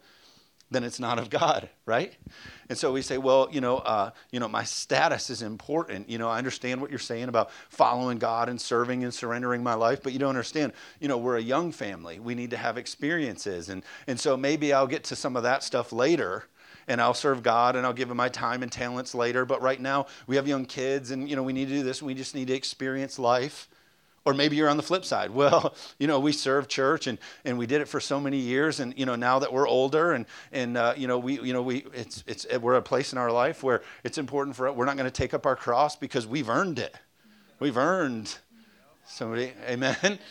then 0.72 0.84
it's 0.84 1.00
not 1.00 1.18
of 1.18 1.30
God, 1.30 1.70
right? 1.86 2.16
And 2.70 2.78
so 2.78 2.92
we 2.92 3.02
say, 3.02 3.18
well, 3.18 3.48
you 3.52 3.62
know, 3.62 3.78
uh, 3.78 4.12
you 4.32 4.40
know, 4.40 4.48
my 4.48 4.64
status 4.64 5.30
is 5.30 5.42
important. 5.42 6.10
You 6.10 6.18
know, 6.18 6.30
I 6.30 6.38
understand 6.38 6.82
what 6.82 6.92
you're 6.92 7.00
saying 7.00 7.28
about 7.30 7.50
following 7.70 8.20
God 8.20 8.50
and 8.50 8.62
serving 8.62 9.04
and 9.04 9.14
surrendering 9.14 9.64
my 9.64 9.74
life, 9.74 10.04
but 10.04 10.14
you 10.14 10.20
don't 10.20 10.30
understand. 10.30 10.74
You 11.00 11.08
know, 11.08 11.18
we're 11.18 11.38
a 11.38 11.42
young 11.42 11.72
family. 11.72 12.20
We 12.20 12.36
need 12.36 12.52
to 12.52 12.58
have 12.58 12.78
experiences, 12.78 13.70
and 13.70 13.84
and 14.08 14.20
so 14.20 14.38
maybe 14.38 14.74
I'll 14.74 14.88
get 14.88 15.04
to 15.06 15.16
some 15.16 15.36
of 15.36 15.44
that 15.44 15.64
stuff 15.64 15.92
later. 15.92 16.46
And 16.88 17.00
I'll 17.00 17.14
serve 17.14 17.44
God 17.44 17.76
and 17.76 17.86
I'll 17.86 17.94
give 17.94 18.10
him 18.10 18.18
my 18.18 18.30
time 18.30 18.64
and 18.64 18.72
talents 18.72 19.14
later. 19.14 19.46
But 19.46 19.62
right 19.62 19.80
now, 19.80 20.08
we 20.26 20.38
have 20.38 20.48
young 20.48 20.66
kids 20.66 21.12
and, 21.12 21.30
you 21.30 21.36
know, 21.36 21.44
we 21.44 21.54
need 21.54 21.68
to 21.68 21.74
do 21.76 21.84
this 21.84 22.02
we 22.02 22.16
just 22.16 22.34
need 22.34 22.48
to 22.48 22.56
experience 22.56 23.20
life. 23.20 23.70
Or 24.26 24.34
maybe 24.34 24.56
you're 24.56 24.70
on 24.70 24.78
the 24.78 24.84
flip 24.84 25.06
side. 25.06 25.32
Well, 25.40 25.74
you 25.98 26.08
know, 26.08 26.20
we 26.20 26.34
served 26.34 26.70
church 26.70 27.08
and, 27.08 27.18
and 27.46 27.58
we 27.58 27.66
did 27.66 27.80
it 27.82 27.88
for 27.88 28.00
so 28.00 28.20
many 28.20 28.38
years. 28.38 28.82
And, 28.82 28.94
you 28.98 29.06
know, 29.06 29.16
now 29.16 29.40
that 29.40 29.54
we're 29.54 29.68
older 29.68 30.12
and, 30.12 30.26
and 30.52 30.76
uh, 30.78 30.94
you 30.98 31.08
know, 31.08 31.18
we, 31.18 31.40
you 31.40 31.54
know, 31.54 31.62
we, 31.62 31.86
it's, 31.94 32.24
it's, 32.28 32.46
we're 32.60 32.76
a 32.76 32.82
place 32.82 33.14
in 33.14 33.18
our 33.18 33.32
life 33.32 33.64
where 33.64 33.82
it's 34.04 34.18
important 34.18 34.56
for 34.56 34.68
us. 34.68 34.76
We're 34.76 34.86
not 34.86 34.98
going 34.98 35.10
to 35.10 35.12
take 35.12 35.34
up 35.34 35.46
our 35.46 35.56
cross 35.56 35.96
because 35.96 36.28
we've 36.28 36.50
earned 36.50 36.78
it. 36.78 36.96
We've 37.60 37.78
earned 37.78 38.38
somebody. 39.06 39.54
Amen. 39.68 40.20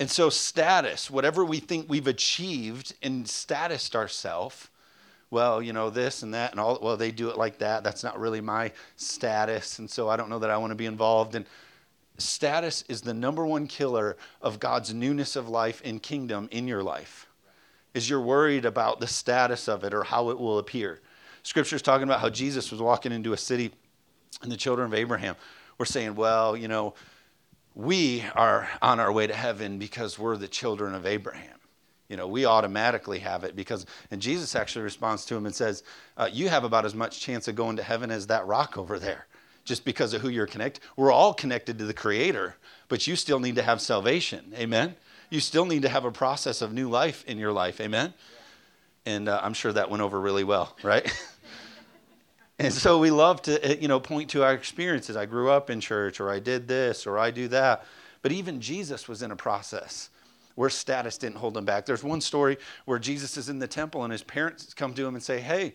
And 0.00 0.10
so 0.10 0.28
status, 0.28 1.08
whatever 1.08 1.44
we 1.44 1.60
think 1.60 1.88
we've 1.88 2.08
achieved 2.08 2.94
and 3.00 3.24
statused 3.26 3.94
ourselves, 3.94 4.68
well, 5.30 5.62
you 5.62 5.72
know, 5.72 5.88
this 5.88 6.22
and 6.22 6.34
that 6.34 6.50
and 6.50 6.58
all, 6.58 6.78
well, 6.82 6.96
they 6.96 7.10
do 7.10 7.28
it 7.30 7.38
like 7.38 7.58
that. 7.58 7.84
That's 7.84 8.02
not 8.02 8.18
really 8.18 8.40
my 8.40 8.72
status. 8.96 9.78
And 9.78 9.88
so 9.88 10.08
I 10.08 10.16
don't 10.16 10.28
know 10.28 10.40
that 10.40 10.50
I 10.50 10.56
want 10.56 10.72
to 10.72 10.76
be 10.76 10.86
involved. 10.86 11.36
And, 11.36 11.46
status 12.18 12.84
is 12.88 13.02
the 13.02 13.14
number 13.14 13.44
one 13.44 13.66
killer 13.66 14.16
of 14.40 14.60
God's 14.60 14.94
newness 14.94 15.36
of 15.36 15.48
life 15.48 15.82
and 15.84 16.02
kingdom 16.02 16.48
in 16.50 16.68
your 16.68 16.82
life. 16.82 17.26
Is 17.92 18.10
you're 18.10 18.20
worried 18.20 18.64
about 18.64 19.00
the 19.00 19.06
status 19.06 19.68
of 19.68 19.84
it 19.84 19.94
or 19.94 20.04
how 20.04 20.30
it 20.30 20.38
will 20.38 20.58
appear. 20.58 21.00
Scripture 21.42 21.76
is 21.76 21.82
talking 21.82 22.04
about 22.04 22.20
how 22.20 22.30
Jesus 22.30 22.70
was 22.70 22.80
walking 22.80 23.12
into 23.12 23.32
a 23.32 23.36
city 23.36 23.72
and 24.42 24.50
the 24.50 24.56
children 24.56 24.86
of 24.86 24.94
Abraham 24.94 25.36
were 25.78 25.84
saying, 25.84 26.14
Well, 26.14 26.56
you 26.56 26.68
know, 26.68 26.94
we 27.74 28.24
are 28.34 28.68
on 28.82 29.00
our 29.00 29.12
way 29.12 29.26
to 29.26 29.34
heaven 29.34 29.78
because 29.78 30.18
we're 30.18 30.36
the 30.36 30.48
children 30.48 30.94
of 30.94 31.06
Abraham. 31.06 31.58
You 32.08 32.16
know, 32.16 32.28
we 32.28 32.44
automatically 32.44 33.20
have 33.20 33.44
it 33.44 33.56
because, 33.56 33.86
and 34.10 34.20
Jesus 34.20 34.54
actually 34.54 34.82
responds 34.82 35.24
to 35.26 35.34
him 35.34 35.46
and 35.46 35.54
says, 35.54 35.82
uh, 36.16 36.28
You 36.30 36.48
have 36.48 36.64
about 36.64 36.84
as 36.84 36.94
much 36.94 37.20
chance 37.20 37.48
of 37.48 37.54
going 37.54 37.76
to 37.76 37.82
heaven 37.82 38.10
as 38.10 38.26
that 38.28 38.46
rock 38.46 38.76
over 38.76 38.98
there 38.98 39.26
just 39.64 39.84
because 39.84 40.12
of 40.14 40.20
who 40.20 40.28
you're 40.28 40.46
connected. 40.46 40.82
We're 40.96 41.12
all 41.12 41.34
connected 41.34 41.78
to 41.78 41.84
the 41.84 41.94
Creator, 41.94 42.56
but 42.88 43.06
you 43.06 43.16
still 43.16 43.40
need 43.40 43.56
to 43.56 43.62
have 43.62 43.80
salvation. 43.80 44.52
Amen? 44.56 44.94
You 45.30 45.40
still 45.40 45.64
need 45.64 45.82
to 45.82 45.88
have 45.88 46.04
a 46.04 46.12
process 46.12 46.62
of 46.62 46.72
new 46.72 46.88
life 46.88 47.24
in 47.26 47.38
your 47.38 47.52
life. 47.52 47.80
Amen? 47.80 48.14
And 49.06 49.28
uh, 49.28 49.40
I'm 49.42 49.54
sure 49.54 49.72
that 49.72 49.90
went 49.90 50.02
over 50.02 50.20
really 50.20 50.44
well, 50.44 50.76
right? 50.82 51.10
and 52.58 52.72
so 52.72 52.98
we 52.98 53.10
love 53.10 53.42
to, 53.42 53.72
uh, 53.72 53.76
you 53.80 53.88
know, 53.88 54.00
point 54.00 54.30
to 54.30 54.44
our 54.44 54.54
experiences. 54.54 55.16
I 55.16 55.26
grew 55.26 55.50
up 55.50 55.70
in 55.70 55.80
church, 55.80 56.20
or 56.20 56.30
I 56.30 56.38
did 56.38 56.68
this, 56.68 57.06
or 57.06 57.18
I 57.18 57.30
do 57.30 57.48
that. 57.48 57.84
But 58.22 58.32
even 58.32 58.60
Jesus 58.60 59.08
was 59.08 59.22
in 59.22 59.30
a 59.30 59.36
process 59.36 60.08
where 60.54 60.70
status 60.70 61.18
didn't 61.18 61.36
hold 61.36 61.56
him 61.56 61.64
back. 61.64 61.84
There's 61.84 62.04
one 62.04 62.20
story 62.20 62.58
where 62.84 62.98
Jesus 62.98 63.36
is 63.36 63.48
in 63.48 63.58
the 63.58 63.66
temple 63.66 64.04
and 64.04 64.12
his 64.12 64.22
parents 64.22 64.72
come 64.72 64.94
to 64.94 65.04
him 65.04 65.14
and 65.14 65.22
say, 65.22 65.40
Hey, 65.40 65.74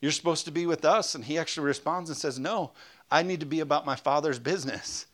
you're 0.00 0.12
supposed 0.12 0.44
to 0.46 0.50
be 0.50 0.66
with 0.66 0.84
us. 0.84 1.14
And 1.14 1.24
he 1.24 1.38
actually 1.38 1.66
responds 1.66 2.10
and 2.10 2.16
says, 2.16 2.38
No, 2.38 2.72
I 3.10 3.22
need 3.22 3.40
to 3.40 3.46
be 3.46 3.60
about 3.60 3.86
my 3.86 3.96
father's 3.96 4.38
business. 4.38 5.06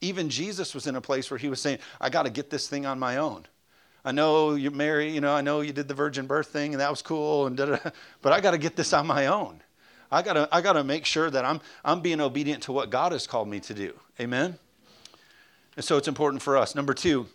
Even 0.00 0.30
Jesus 0.30 0.74
was 0.74 0.86
in 0.86 0.96
a 0.96 1.00
place 1.00 1.30
where 1.30 1.38
he 1.38 1.48
was 1.48 1.60
saying, 1.60 1.78
I 2.00 2.08
got 2.08 2.24
to 2.24 2.30
get 2.30 2.50
this 2.50 2.68
thing 2.68 2.86
on 2.86 2.98
my 2.98 3.16
own. 3.16 3.46
I 4.04 4.12
know 4.12 4.54
you 4.54 4.70
Mary, 4.70 5.10
you 5.10 5.20
know, 5.20 5.34
I 5.34 5.40
know 5.40 5.60
you 5.60 5.72
did 5.72 5.88
the 5.88 5.94
virgin 5.94 6.26
birth 6.26 6.48
thing 6.48 6.72
and 6.72 6.80
that 6.80 6.90
was 6.90 7.02
cool 7.02 7.46
and 7.46 7.56
but 8.22 8.32
I 8.32 8.40
got 8.40 8.52
to 8.52 8.58
get 8.58 8.76
this 8.76 8.92
on 8.92 9.06
my 9.06 9.26
own. 9.26 9.60
I 10.10 10.22
got 10.22 10.34
to 10.34 10.48
I 10.52 10.60
got 10.60 10.74
to 10.74 10.84
make 10.84 11.04
sure 11.04 11.30
that 11.30 11.44
I'm 11.44 11.60
I'm 11.84 12.00
being 12.00 12.20
obedient 12.20 12.62
to 12.64 12.72
what 12.72 12.90
God 12.90 13.12
has 13.12 13.26
called 13.26 13.48
me 13.48 13.60
to 13.60 13.74
do. 13.74 13.92
Amen. 14.20 14.58
And 15.76 15.84
so 15.84 15.96
it's 15.96 16.08
important 16.08 16.42
for 16.42 16.56
us. 16.56 16.74
Number 16.74 16.94
2, 16.94 17.26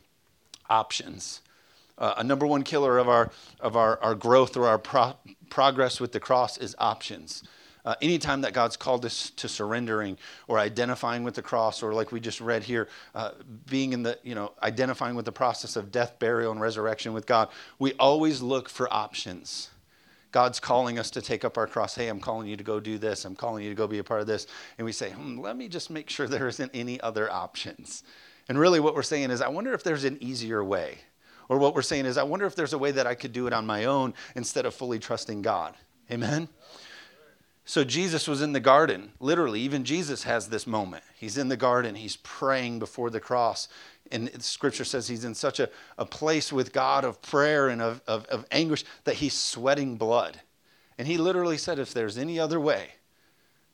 options. 0.69 1.41
Uh, 1.97 2.15
a 2.17 2.23
number 2.23 2.47
one 2.47 2.63
killer 2.63 2.97
of 2.97 3.07
our 3.07 3.31
of 3.59 3.75
our, 3.75 4.01
our 4.01 4.15
growth 4.15 4.57
or 4.57 4.67
our 4.67 4.79
pro- 4.79 5.15
progress 5.49 5.99
with 5.99 6.11
the 6.11 6.19
cross 6.19 6.57
is 6.57 6.75
options. 6.79 7.43
Uh, 7.85 7.95
anytime 8.01 8.41
that 8.41 8.53
God's 8.53 8.77
called 8.77 9.03
us 9.05 9.29
to 9.31 9.49
surrendering 9.49 10.17
or 10.47 10.57
identifying 10.57 11.23
with 11.23 11.35
the 11.35 11.41
cross, 11.41 11.83
or 11.83 11.93
like 11.93 12.11
we 12.11 12.19
just 12.21 12.39
read 12.39 12.63
here, 12.63 12.87
uh, 13.13 13.31
being 13.69 13.91
in 13.91 14.03
the, 14.03 14.17
you 14.23 14.35
know, 14.35 14.53
identifying 14.61 15.15
with 15.15 15.25
the 15.25 15.33
process 15.33 15.75
of 15.75 15.91
death, 15.91 16.17
burial, 16.17 16.51
and 16.51 16.61
resurrection 16.61 17.13
with 17.13 17.25
God, 17.25 17.49
we 17.79 17.93
always 17.93 18.41
look 18.41 18.69
for 18.69 18.91
options. 18.93 19.69
God's 20.31 20.59
calling 20.59 20.97
us 20.97 21.11
to 21.11 21.21
take 21.21 21.45
up 21.45 21.57
our 21.57 21.67
cross. 21.67 21.93
Hey, 21.93 22.07
I'm 22.07 22.19
calling 22.19 22.47
you 22.47 22.57
to 22.57 22.63
go 22.63 22.79
do 22.79 22.97
this. 22.97 23.23
I'm 23.23 23.35
calling 23.35 23.63
you 23.63 23.69
to 23.69 23.75
go 23.75 23.85
be 23.85 23.99
a 23.99 24.03
part 24.03 24.21
of 24.21 24.27
this. 24.27 24.47
And 24.77 24.85
we 24.85 24.91
say, 24.91 25.11
hmm, 25.11 25.39
let 25.39 25.55
me 25.55 25.67
just 25.67 25.89
make 25.89 26.09
sure 26.09 26.27
there 26.29 26.47
isn't 26.47 26.71
any 26.73 26.99
other 27.01 27.31
options. 27.31 28.03
And 28.49 28.57
really, 28.57 28.79
what 28.79 28.95
we're 28.95 29.03
saying 29.03 29.29
is, 29.31 29.41
I 29.41 29.47
wonder 29.47 29.73
if 29.73 29.83
there's 29.83 30.03
an 30.05 30.17
easier 30.21 30.63
way. 30.63 30.99
Or 31.49 31.57
what 31.57 31.75
we're 31.75 31.81
saying 31.81 32.05
is, 32.05 32.17
I 32.17 32.23
wonder 32.23 32.45
if 32.45 32.55
there's 32.55 32.73
a 32.73 32.77
way 32.77 32.91
that 32.91 33.05
I 33.05 33.15
could 33.15 33.31
do 33.31 33.47
it 33.47 33.53
on 33.53 33.65
my 33.65 33.85
own 33.85 34.13
instead 34.35 34.65
of 34.65 34.73
fully 34.73 34.99
trusting 34.99 35.41
God. 35.41 35.75
Amen? 36.09 36.47
So 37.65 37.83
Jesus 37.83 38.27
was 38.27 38.41
in 38.41 38.51
the 38.51 38.59
garden. 38.59 39.13
Literally, 39.19 39.61
even 39.61 39.85
Jesus 39.85 40.23
has 40.23 40.49
this 40.49 40.67
moment. 40.67 41.03
He's 41.15 41.37
in 41.37 41.47
the 41.47 41.57
garden, 41.57 41.95
he's 41.95 42.17
praying 42.17 42.79
before 42.79 43.09
the 43.09 43.19
cross. 43.19 43.69
And 44.11 44.29
scripture 44.43 44.83
says 44.83 45.07
he's 45.07 45.23
in 45.23 45.33
such 45.33 45.59
a, 45.59 45.69
a 45.97 46.05
place 46.05 46.51
with 46.51 46.73
God 46.73 47.05
of 47.05 47.21
prayer 47.21 47.69
and 47.69 47.81
of, 47.81 48.01
of, 48.05 48.25
of 48.25 48.45
anguish 48.51 48.83
that 49.05 49.15
he's 49.15 49.33
sweating 49.33 49.95
blood. 49.95 50.41
And 50.97 51.07
he 51.07 51.17
literally 51.17 51.57
said, 51.57 51.79
If 51.79 51.93
there's 51.93 52.17
any 52.17 52.39
other 52.39 52.59
way, 52.59 52.89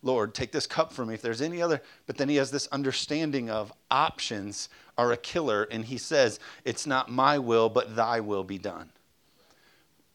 Lord, 0.02 0.34
take 0.34 0.52
this 0.52 0.68
cup 0.68 0.94
from 0.94 1.10
me. 1.10 1.16
If 1.16 1.22
there's 1.22 1.42
any 1.42 1.62
other, 1.62 1.82
but 2.06 2.16
then 2.16 2.30
he 2.30 2.38
has 2.38 2.52
this 2.52 2.68
understanding 2.68 3.50
of 3.50 3.74
options 3.92 4.70
are 4.98 5.12
a 5.12 5.18
killer. 5.18 5.64
And 5.64 5.84
he 5.84 5.98
says, 5.98 6.40
It's 6.64 6.86
not 6.86 7.10
my 7.10 7.40
will, 7.40 7.68
but 7.68 7.96
thy 7.96 8.20
will 8.20 8.44
be 8.44 8.60
done. 8.60 8.92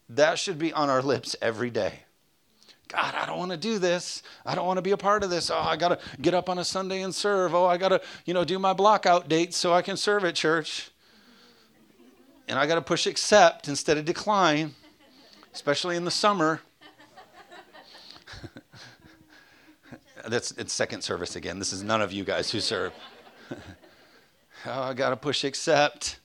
That 0.08 0.38
should 0.38 0.58
be 0.58 0.72
on 0.72 0.88
our 0.88 1.02
lips 1.02 1.34
every 1.42 1.70
day. 1.70 2.00
God, 2.88 3.14
I 3.14 3.26
don't 3.26 3.38
want 3.38 3.50
to 3.50 3.56
do 3.56 3.78
this. 3.78 4.22
I 4.44 4.54
don't 4.54 4.66
want 4.66 4.78
to 4.78 4.82
be 4.82 4.90
a 4.92 4.96
part 4.96 5.24
of 5.24 5.30
this. 5.30 5.50
Oh, 5.50 5.58
I 5.58 5.76
got 5.76 5.88
to 5.88 5.98
get 6.20 6.34
up 6.34 6.48
on 6.48 6.58
a 6.58 6.64
Sunday 6.64 7.02
and 7.02 7.14
serve. 7.14 7.54
Oh, 7.54 7.66
I 7.66 7.76
got 7.76 7.88
to, 7.88 8.00
you 8.24 8.34
know, 8.34 8.44
do 8.44 8.58
my 8.58 8.72
block 8.72 9.06
out 9.06 9.28
dates 9.28 9.56
so 9.56 9.72
I 9.72 9.82
can 9.82 9.96
serve 9.96 10.24
at 10.24 10.34
church. 10.34 10.90
And 12.46 12.58
I 12.58 12.66
got 12.66 12.74
to 12.74 12.82
push 12.82 13.06
accept 13.06 13.68
instead 13.68 13.96
of 13.96 14.04
decline, 14.04 14.74
especially 15.54 15.96
in 15.96 16.04
the 16.04 16.10
summer. 16.10 16.60
That's 20.28 20.52
it's 20.52 20.72
second 20.72 21.02
service 21.02 21.36
again. 21.36 21.58
This 21.58 21.72
is 21.72 21.82
none 21.82 22.02
of 22.02 22.12
you 22.12 22.22
guys 22.22 22.50
who 22.50 22.60
serve. 22.60 22.92
oh, 24.66 24.82
I 24.82 24.92
got 24.94 25.10
to 25.10 25.16
push 25.16 25.44
accept. 25.44 26.18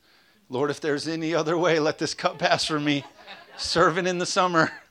Lord, 0.49 0.71
if 0.71 0.81
there's 0.81 1.07
any 1.07 1.33
other 1.33 1.57
way, 1.57 1.79
let 1.79 1.99
this 1.99 2.13
cup 2.13 2.39
pass 2.39 2.65
for 2.65 2.79
me. 2.79 3.05
Serving 3.57 4.07
in 4.07 4.17
the 4.17 4.25
summer. 4.25 4.71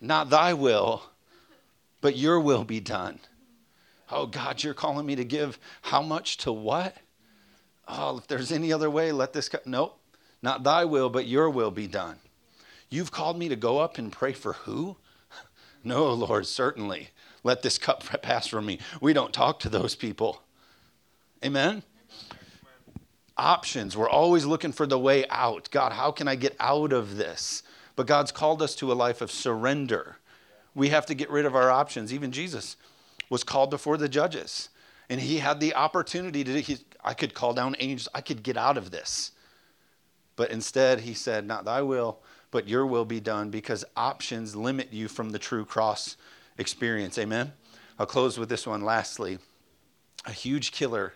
Not 0.00 0.30
thy 0.30 0.54
will, 0.54 1.02
but 2.00 2.16
your 2.16 2.40
will 2.40 2.64
be 2.64 2.80
done. 2.80 3.20
Oh, 4.10 4.26
God, 4.26 4.62
you're 4.62 4.74
calling 4.74 5.06
me 5.06 5.16
to 5.16 5.24
give 5.24 5.58
how 5.82 6.02
much 6.02 6.38
to 6.38 6.52
what? 6.52 6.96
Oh, 7.86 8.18
if 8.18 8.26
there's 8.26 8.52
any 8.52 8.72
other 8.72 8.90
way, 8.90 9.12
let 9.12 9.32
this 9.32 9.48
go. 9.48 9.58
Nope, 9.64 9.98
not 10.42 10.62
thy 10.62 10.84
will, 10.84 11.10
but 11.10 11.26
your 11.26 11.50
will 11.50 11.70
be 11.70 11.86
done. 11.86 12.16
You've 12.90 13.10
called 13.10 13.38
me 13.38 13.48
to 13.48 13.56
go 13.56 13.78
up 13.78 13.98
and 13.98 14.12
pray 14.12 14.32
for 14.32 14.54
who? 14.54 14.96
No, 15.84 16.12
Lord, 16.12 16.44
certainly. 16.44 17.10
Let 17.44 17.62
this 17.62 17.78
cup 17.78 18.02
pass 18.22 18.48
from 18.48 18.66
me. 18.66 18.80
We 19.00 19.12
don't 19.12 19.32
talk 19.32 19.60
to 19.60 19.68
those 19.68 19.94
people. 19.94 20.42
Amen? 21.44 21.84
Options. 23.36 23.96
We're 23.96 24.10
always 24.10 24.44
looking 24.44 24.72
for 24.72 24.86
the 24.88 24.98
way 24.98 25.24
out. 25.30 25.70
God, 25.70 25.92
how 25.92 26.10
can 26.10 26.26
I 26.26 26.34
get 26.34 26.56
out 26.58 26.92
of 26.92 27.16
this? 27.16 27.62
But 27.98 28.06
God's 28.06 28.30
called 28.30 28.62
us 28.62 28.76
to 28.76 28.92
a 28.92 28.94
life 28.94 29.20
of 29.20 29.32
surrender. 29.32 30.18
We 30.72 30.90
have 30.90 31.04
to 31.06 31.14
get 31.16 31.30
rid 31.30 31.44
of 31.44 31.56
our 31.56 31.68
options. 31.68 32.14
Even 32.14 32.30
Jesus 32.30 32.76
was 33.28 33.42
called 33.42 33.70
before 33.70 33.96
the 33.96 34.08
judges, 34.08 34.68
and 35.10 35.20
he 35.20 35.38
had 35.38 35.58
the 35.58 35.74
opportunity 35.74 36.44
to, 36.44 36.60
he, 36.60 36.78
I 37.02 37.12
could 37.12 37.34
call 37.34 37.54
down 37.54 37.74
angels, 37.80 38.08
I 38.14 38.20
could 38.20 38.44
get 38.44 38.56
out 38.56 38.76
of 38.76 38.92
this. 38.92 39.32
But 40.36 40.52
instead, 40.52 41.00
he 41.00 41.12
said, 41.12 41.44
Not 41.44 41.64
thy 41.64 41.82
will, 41.82 42.20
but 42.52 42.68
your 42.68 42.86
will 42.86 43.04
be 43.04 43.18
done, 43.18 43.50
because 43.50 43.84
options 43.96 44.54
limit 44.54 44.92
you 44.92 45.08
from 45.08 45.30
the 45.30 45.38
true 45.40 45.64
cross 45.64 46.16
experience. 46.56 47.18
Amen? 47.18 47.52
I'll 47.98 48.06
close 48.06 48.38
with 48.38 48.48
this 48.48 48.64
one 48.64 48.82
lastly. 48.82 49.40
A 50.24 50.30
huge 50.30 50.70
killer 50.70 51.14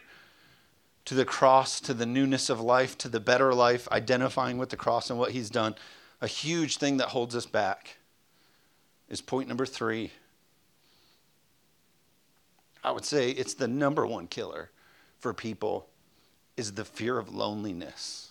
to 1.05 1.15
the 1.15 1.25
cross, 1.25 1.81
to 1.83 1.95
the 1.95 2.07
newness 2.07 2.51
of 2.51 2.61
life, 2.61 2.99
to 2.99 3.09
the 3.09 3.21
better 3.21 3.55
life, 3.55 3.87
identifying 3.93 4.59
with 4.59 4.71
the 4.71 4.77
cross 4.77 5.11
and 5.11 5.19
what 5.21 5.31
he's 5.31 5.49
done 5.49 5.77
A 6.23 6.29
huge 6.29 6.77
thing 6.77 6.99
that 6.99 7.09
holds 7.09 7.35
us 7.35 7.47
back 7.47 7.97
is 9.09 9.21
point 9.21 9.49
number 9.49 9.67
three. 9.67 10.13
I 12.85 12.93
would 12.93 13.05
say 13.05 13.31
it's 13.31 13.55
the 13.55 13.67
number 13.67 14.07
one 14.07 14.29
killer 14.29 14.71
for 15.19 15.35
people 15.35 15.89
is 16.57 16.75
the 16.75 16.85
fear 16.85 17.19
of 17.19 17.35
loneliness. 17.35 18.31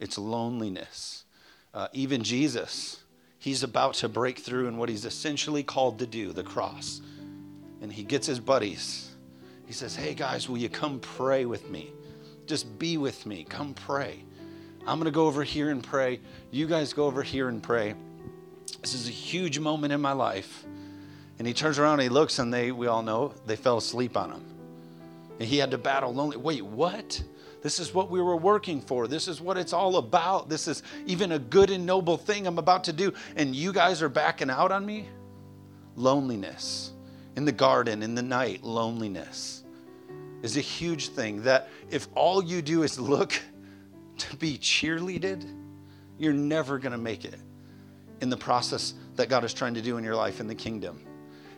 It's 0.00 0.18
loneliness. 0.18 1.24
Uh, 1.72 1.86
even 1.92 2.24
Jesus, 2.24 3.04
he's 3.38 3.62
about 3.62 3.94
to 3.94 4.08
break 4.08 4.40
through 4.40 4.66
in 4.66 4.76
what 4.76 4.88
he's 4.88 5.04
essentially 5.04 5.62
called 5.62 6.00
to 6.00 6.06
do, 6.06 6.32
the 6.32 6.42
cross. 6.42 7.00
And 7.80 7.92
he 7.92 8.02
gets 8.02 8.26
his 8.26 8.40
buddies. 8.40 9.12
He 9.64 9.72
says, 9.72 9.94
Hey 9.94 10.14
guys, 10.14 10.48
will 10.48 10.58
you 10.58 10.68
come 10.68 10.98
pray 10.98 11.44
with 11.44 11.70
me? 11.70 11.92
Just 12.46 12.80
be 12.80 12.96
with 12.96 13.26
me. 13.26 13.44
Come 13.44 13.74
pray. 13.74 14.24
I'm 14.86 14.98
going 14.98 15.06
to 15.06 15.10
go 15.10 15.26
over 15.26 15.42
here 15.42 15.70
and 15.70 15.82
pray. 15.82 16.20
You 16.52 16.66
guys 16.66 16.92
go 16.92 17.06
over 17.06 17.22
here 17.22 17.48
and 17.48 17.60
pray. 17.60 17.94
This 18.80 18.94
is 18.94 19.08
a 19.08 19.12
huge 19.12 19.58
moment 19.58 19.92
in 19.92 20.00
my 20.00 20.12
life. 20.12 20.64
And 21.38 21.46
he 21.46 21.52
turns 21.52 21.78
around 21.78 21.94
and 21.94 22.02
he 22.02 22.08
looks, 22.08 22.38
and 22.38 22.54
they, 22.54 22.70
we 22.70 22.86
all 22.86 23.02
know, 23.02 23.34
they 23.46 23.56
fell 23.56 23.78
asleep 23.78 24.16
on 24.16 24.30
him. 24.30 24.44
And 25.40 25.48
he 25.48 25.58
had 25.58 25.72
to 25.72 25.78
battle 25.78 26.14
lonely. 26.14 26.36
Wait, 26.36 26.64
what? 26.64 27.20
This 27.62 27.80
is 27.80 27.92
what 27.92 28.10
we 28.10 28.22
were 28.22 28.36
working 28.36 28.80
for. 28.80 29.08
This 29.08 29.26
is 29.26 29.40
what 29.40 29.58
it's 29.58 29.72
all 29.72 29.96
about. 29.96 30.48
This 30.48 30.68
is 30.68 30.84
even 31.04 31.32
a 31.32 31.38
good 31.38 31.70
and 31.70 31.84
noble 31.84 32.16
thing 32.16 32.46
I'm 32.46 32.58
about 32.58 32.84
to 32.84 32.92
do. 32.92 33.12
And 33.34 33.56
you 33.56 33.72
guys 33.72 34.02
are 34.02 34.08
backing 34.08 34.50
out 34.50 34.70
on 34.70 34.86
me? 34.86 35.08
Loneliness. 35.96 36.92
In 37.34 37.44
the 37.44 37.52
garden, 37.52 38.04
in 38.04 38.14
the 38.14 38.22
night, 38.22 38.62
loneliness 38.62 39.64
is 40.42 40.56
a 40.56 40.60
huge 40.60 41.08
thing. 41.08 41.42
That 41.42 41.68
if 41.90 42.08
all 42.14 42.42
you 42.42 42.62
do 42.62 42.82
is 42.82 42.98
look 43.00 43.38
to 44.18 44.36
be 44.36 44.58
cheerleaded, 44.58 45.44
you're 46.18 46.32
never 46.32 46.78
going 46.78 46.92
to 46.92 46.98
make 46.98 47.24
it 47.24 47.34
in 48.20 48.30
the 48.30 48.36
process 48.36 48.94
that 49.16 49.28
God 49.28 49.44
is 49.44 49.52
trying 49.52 49.74
to 49.74 49.82
do 49.82 49.98
in 49.98 50.04
your 50.04 50.16
life 50.16 50.40
in 50.40 50.46
the 50.46 50.54
kingdom. 50.54 51.02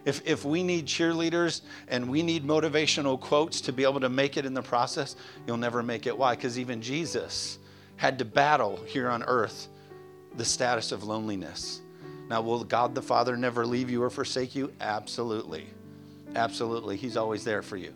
If, 0.05 0.27
if 0.27 0.45
we 0.45 0.63
need 0.63 0.87
cheerleaders 0.87 1.63
and 1.89 2.09
we 2.09 2.23
need 2.23 2.45
motivational 2.45 3.21
quotes 3.21 3.61
to 3.63 3.73
be 3.73 3.83
able 3.83 4.01
to 4.01 4.09
make 4.09 4.37
it 4.37 4.47
in 4.47 4.55
the 4.55 4.63
process, 4.63 5.17
you'll 5.47 5.57
never 5.57 5.83
make 5.83 6.07
it. 6.07 6.17
Why? 6.17 6.35
Because 6.35 6.59
even 6.59 6.81
Jesus 6.81 7.59
had 7.97 8.19
to 8.19 8.25
battle 8.25 8.83
here 8.87 9.09
on 9.09 9.23
earth 9.25 9.69
the 10.37 10.45
status 10.45 10.93
of 10.93 11.05
loneliness. 11.05 11.81
Now, 12.31 12.43
will 12.43 12.63
God 12.65 12.95
the 12.95 13.03
Father 13.03 13.37
never 13.37 13.67
leave 13.67 13.91
you 13.91 14.03
or 14.03 14.11
forsake 14.11 14.55
you? 14.55 14.73
Absolutely. 14.81 15.67
Absolutely. 16.35 16.97
He's 16.97 17.17
always 17.17 17.45
there 17.45 17.63
for 17.63 17.77
you. 17.77 17.93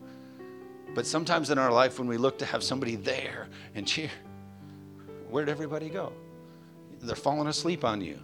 But 0.94 1.07
sometimes 1.07 1.51
in 1.51 1.59
our 1.59 1.72
life, 1.72 1.98
when 1.98 2.09
we 2.09 2.16
look 2.16 2.38
to 2.38 2.46
have 2.46 2.62
somebody 2.62 2.96
there 2.96 3.48
and 3.75 3.87
cheer, 3.87 4.11
where'd 5.33 5.49
everybody 5.49 5.88
go? 5.88 6.12
They're 7.01 7.16
falling 7.16 7.49
asleep 7.49 7.85
on 7.85 8.01
you. 8.01 8.18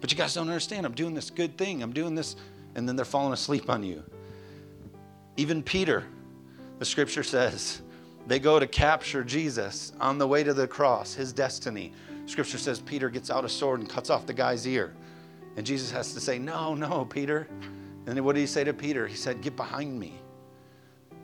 But 0.00 0.12
you 0.12 0.16
guys 0.16 0.34
don't 0.34 0.48
understand. 0.48 0.86
I'm 0.86 0.92
doing 0.92 1.14
this 1.14 1.30
good 1.30 1.58
thing. 1.58 1.82
I'm 1.82 1.92
doing 1.92 2.14
this 2.14 2.36
and 2.74 2.88
then 2.88 2.96
they're 2.96 3.04
falling 3.04 3.32
asleep 3.32 3.68
on 3.68 3.82
you. 3.82 4.02
Even 5.36 5.62
Peter, 5.62 6.04
the 6.78 6.84
scripture 6.84 7.22
says, 7.22 7.82
they 8.26 8.38
go 8.38 8.60
to 8.60 8.66
capture 8.66 9.24
Jesus 9.24 9.92
on 10.00 10.18
the 10.18 10.26
way 10.26 10.44
to 10.44 10.54
the 10.54 10.68
cross, 10.68 11.14
his 11.14 11.32
destiny. 11.32 11.92
Scripture 12.26 12.58
says 12.58 12.78
Peter 12.78 13.08
gets 13.08 13.30
out 13.30 13.44
a 13.44 13.48
sword 13.48 13.80
and 13.80 13.88
cuts 13.88 14.10
off 14.10 14.26
the 14.26 14.32
guy's 14.32 14.66
ear. 14.66 14.94
And 15.56 15.66
Jesus 15.66 15.90
has 15.90 16.14
to 16.14 16.20
say, 16.20 16.38
No, 16.38 16.74
no, 16.74 17.04
Peter. 17.04 17.48
And 18.06 18.16
then 18.16 18.22
what 18.22 18.34
did 18.34 18.42
he 18.42 18.46
say 18.46 18.62
to 18.62 18.72
Peter? 18.72 19.06
He 19.06 19.16
said, 19.16 19.40
Get 19.40 19.56
behind 19.56 19.98
me. 19.98 20.19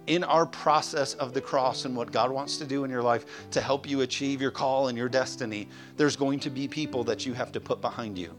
In 0.06 0.22
our 0.22 0.46
process 0.46 1.14
of 1.14 1.34
the 1.34 1.40
cross 1.40 1.84
and 1.84 1.96
what 1.96 2.12
God 2.12 2.30
wants 2.30 2.58
to 2.58 2.64
do 2.64 2.84
in 2.84 2.90
your 2.90 3.02
life 3.02 3.50
to 3.50 3.60
help 3.60 3.88
you 3.88 4.02
achieve 4.02 4.40
your 4.40 4.52
call 4.52 4.88
and 4.88 4.96
your 4.96 5.08
destiny, 5.08 5.68
there's 5.96 6.16
going 6.16 6.38
to 6.40 6.50
be 6.50 6.68
people 6.68 7.02
that 7.04 7.26
you 7.26 7.32
have 7.32 7.50
to 7.52 7.60
put 7.60 7.80
behind 7.80 8.16
you 8.16 8.34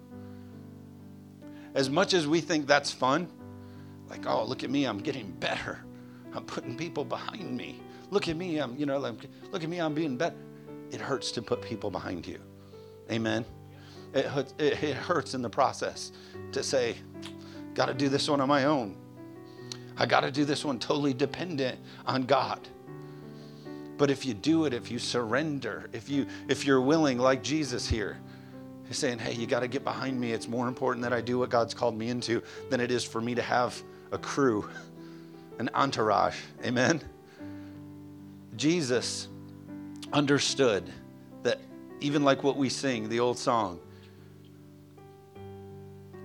as 1.78 1.92
much 1.92 2.16
as 2.16 2.28
we 2.28 2.42
think 2.42 2.66
that's 2.66 2.92
fun, 2.92 3.28
like, 4.10 4.26
oh, 4.26 4.44
look 4.44 4.64
at 4.64 4.70
me, 4.72 4.86
I'm 4.86 4.98
getting 4.98 5.30
better. 5.34 5.84
I'm 6.34 6.44
putting 6.44 6.76
people 6.76 7.06
behind 7.06 7.56
me. 7.56 7.80
Look 8.10 8.28
at 8.28 8.36
me, 8.36 8.58
I'm, 8.58 8.76
you 8.76 8.88
know, 8.88 8.98
look 8.98 9.64
at 9.64 9.70
me, 9.70 9.80
I'm 9.80 9.94
being 9.94 10.18
better. 10.18 10.36
It 10.90 11.00
hurts 11.00 11.32
to 11.34 11.42
put 11.42 11.62
people 11.62 11.92
behind 11.92 12.26
you. 12.26 12.40
Amen. 13.12 13.46
It, 14.16 14.26
it, 14.58 14.84
it 14.84 14.96
hurts 14.96 15.36
in 15.36 15.44
the 15.44 15.50
process 15.52 16.14
to 16.52 16.64
say, 16.64 16.96
got 17.76 17.86
to 17.86 17.94
do 17.94 18.10
this 18.10 18.28
one 18.28 18.42
on 18.42 18.48
my 18.48 18.64
own. 18.64 18.98
I 19.98 20.06
got 20.06 20.22
to 20.22 20.32
do 20.32 20.46
this 20.46 20.64
one 20.64 20.80
totally 20.80 21.14
dependent 21.14 21.80
on 22.06 22.24
God. 22.24 22.68
But 23.98 24.12
if 24.12 24.26
you 24.26 24.34
do 24.34 24.66
it, 24.66 24.74
if 24.74 24.92
you 24.92 25.00
surrender, 25.00 25.90
if 25.92 26.08
you 26.08 26.28
if 26.48 26.66
you're 26.66 26.82
willing, 26.82 27.18
like 27.18 27.42
Jesus 27.42 27.88
here, 27.88 28.20
He's 28.88 28.98
saying, 28.98 29.20
hey, 29.20 29.34
you 29.34 29.48
got 29.48 29.62
to 29.62 29.68
get 29.68 29.84
behind 29.84 30.20
me. 30.20 30.32
It's 30.32 30.48
more 30.48 30.68
important 30.68 31.04
that 31.04 31.12
I 31.12 31.20
do 31.20 31.40
what 31.40 31.50
God's 31.50 31.74
called 31.74 31.98
me 31.98 32.10
into 32.10 32.42
than 32.70 32.80
it 32.80 32.90
is 32.90 33.04
for 33.04 33.20
me 33.20 33.36
to 33.36 33.42
have 33.42 33.82
a 34.12 34.18
crew, 34.18 34.70
an 35.60 35.70
entourage. 35.74 36.38
Amen? 36.64 37.02
Jesus 38.56 39.28
understood 40.14 40.90
that 41.44 41.60
even 42.00 42.24
like 42.24 42.44
what 42.44 42.56
we 42.56 42.70
sing, 42.70 43.10
the 43.10 43.20
old 43.20 43.38
song, 43.38 43.80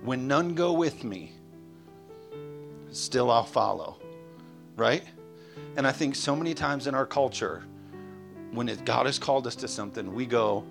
when 0.03 0.27
none 0.27 0.55
go 0.55 0.71
with 0.71 1.03
me, 1.03 1.33
still 2.93 3.29
I'll 3.29 3.43
follow. 3.43 3.97
Right? 4.75 5.03
And 5.75 5.85
I 5.85 5.91
think 5.91 6.15
so 6.15 6.35
many 6.35 6.53
times 6.53 6.87
in 6.87 6.95
our 6.95 7.05
culture, 7.05 7.63
when 8.51 8.69
it, 8.69 8.85
God 8.85 9.05
has 9.05 9.19
called 9.19 9.45
us 9.47 9.55
to 9.57 9.67
something, 9.67 10.13
we 10.13 10.25
go, 10.25 10.63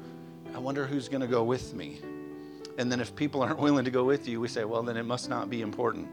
I 0.55 0.59
wonder 0.59 0.87
who's 0.87 1.09
going 1.09 1.21
to 1.21 1.27
go 1.27 1.45
with 1.45 1.75
me. 1.75 2.01
And 2.79 2.91
then 2.91 3.01
if 3.01 3.15
people 3.15 3.43
aren't 3.43 3.59
willing 3.67 3.85
to 3.85 3.91
go 3.91 4.05
with 4.05 4.27
you, 4.29 4.41
we 4.41 4.49
say, 4.49 4.65
well, 4.65 4.83
then 4.83 4.97
it 4.97 5.05
must 5.05 5.29
not 5.29 5.51
be 5.51 5.61
important. 5.61 6.09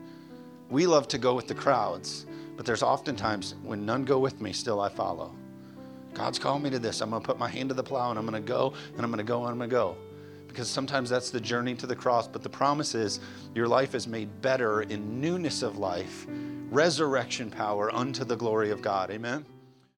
We 0.69 0.85
love 0.85 1.07
to 1.09 1.17
go 1.17 1.33
with 1.33 1.47
the 1.47 1.55
crowds, 1.55 2.25
but 2.55 2.65
there's 2.65 2.83
oftentimes 2.83 3.55
when 3.63 3.85
none 3.85 4.05
go 4.05 4.19
with 4.19 4.41
me, 4.41 4.53
still 4.53 4.81
I 4.81 4.89
follow. 4.89 5.33
God's 6.13 6.39
called 6.39 6.63
me 6.63 6.69
to 6.71 6.79
this. 6.79 7.01
I'm 7.01 7.11
going 7.11 7.21
to 7.21 7.25
put 7.25 7.37
my 7.37 7.47
hand 7.47 7.69
to 7.69 7.75
the 7.75 7.83
plow 7.83 8.09
and 8.09 8.19
I'm 8.19 8.25
going 8.25 8.41
to 8.41 8.47
go 8.47 8.73
and 8.95 9.01
I'm 9.03 9.11
going 9.11 9.17
to 9.17 9.23
go 9.23 9.43
and 9.43 9.51
I'm 9.51 9.57
going 9.57 9.69
to 9.69 9.75
go. 9.75 9.95
Because 10.49 10.67
sometimes 10.67 11.09
that's 11.09 11.29
the 11.29 11.39
journey 11.39 11.75
to 11.75 11.87
the 11.87 11.95
cross, 11.95 12.27
but 12.27 12.43
the 12.43 12.49
promise 12.49 12.93
is 12.95 13.21
your 13.55 13.67
life 13.67 13.95
is 13.95 14.07
made 14.07 14.41
better 14.41 14.81
in 14.81 15.21
newness 15.21 15.61
of 15.61 15.77
life, 15.77 16.27
resurrection 16.69 17.49
power 17.49 17.93
unto 17.95 18.25
the 18.25 18.35
glory 18.35 18.71
of 18.71 18.81
God. 18.81 19.09
Amen. 19.11 19.45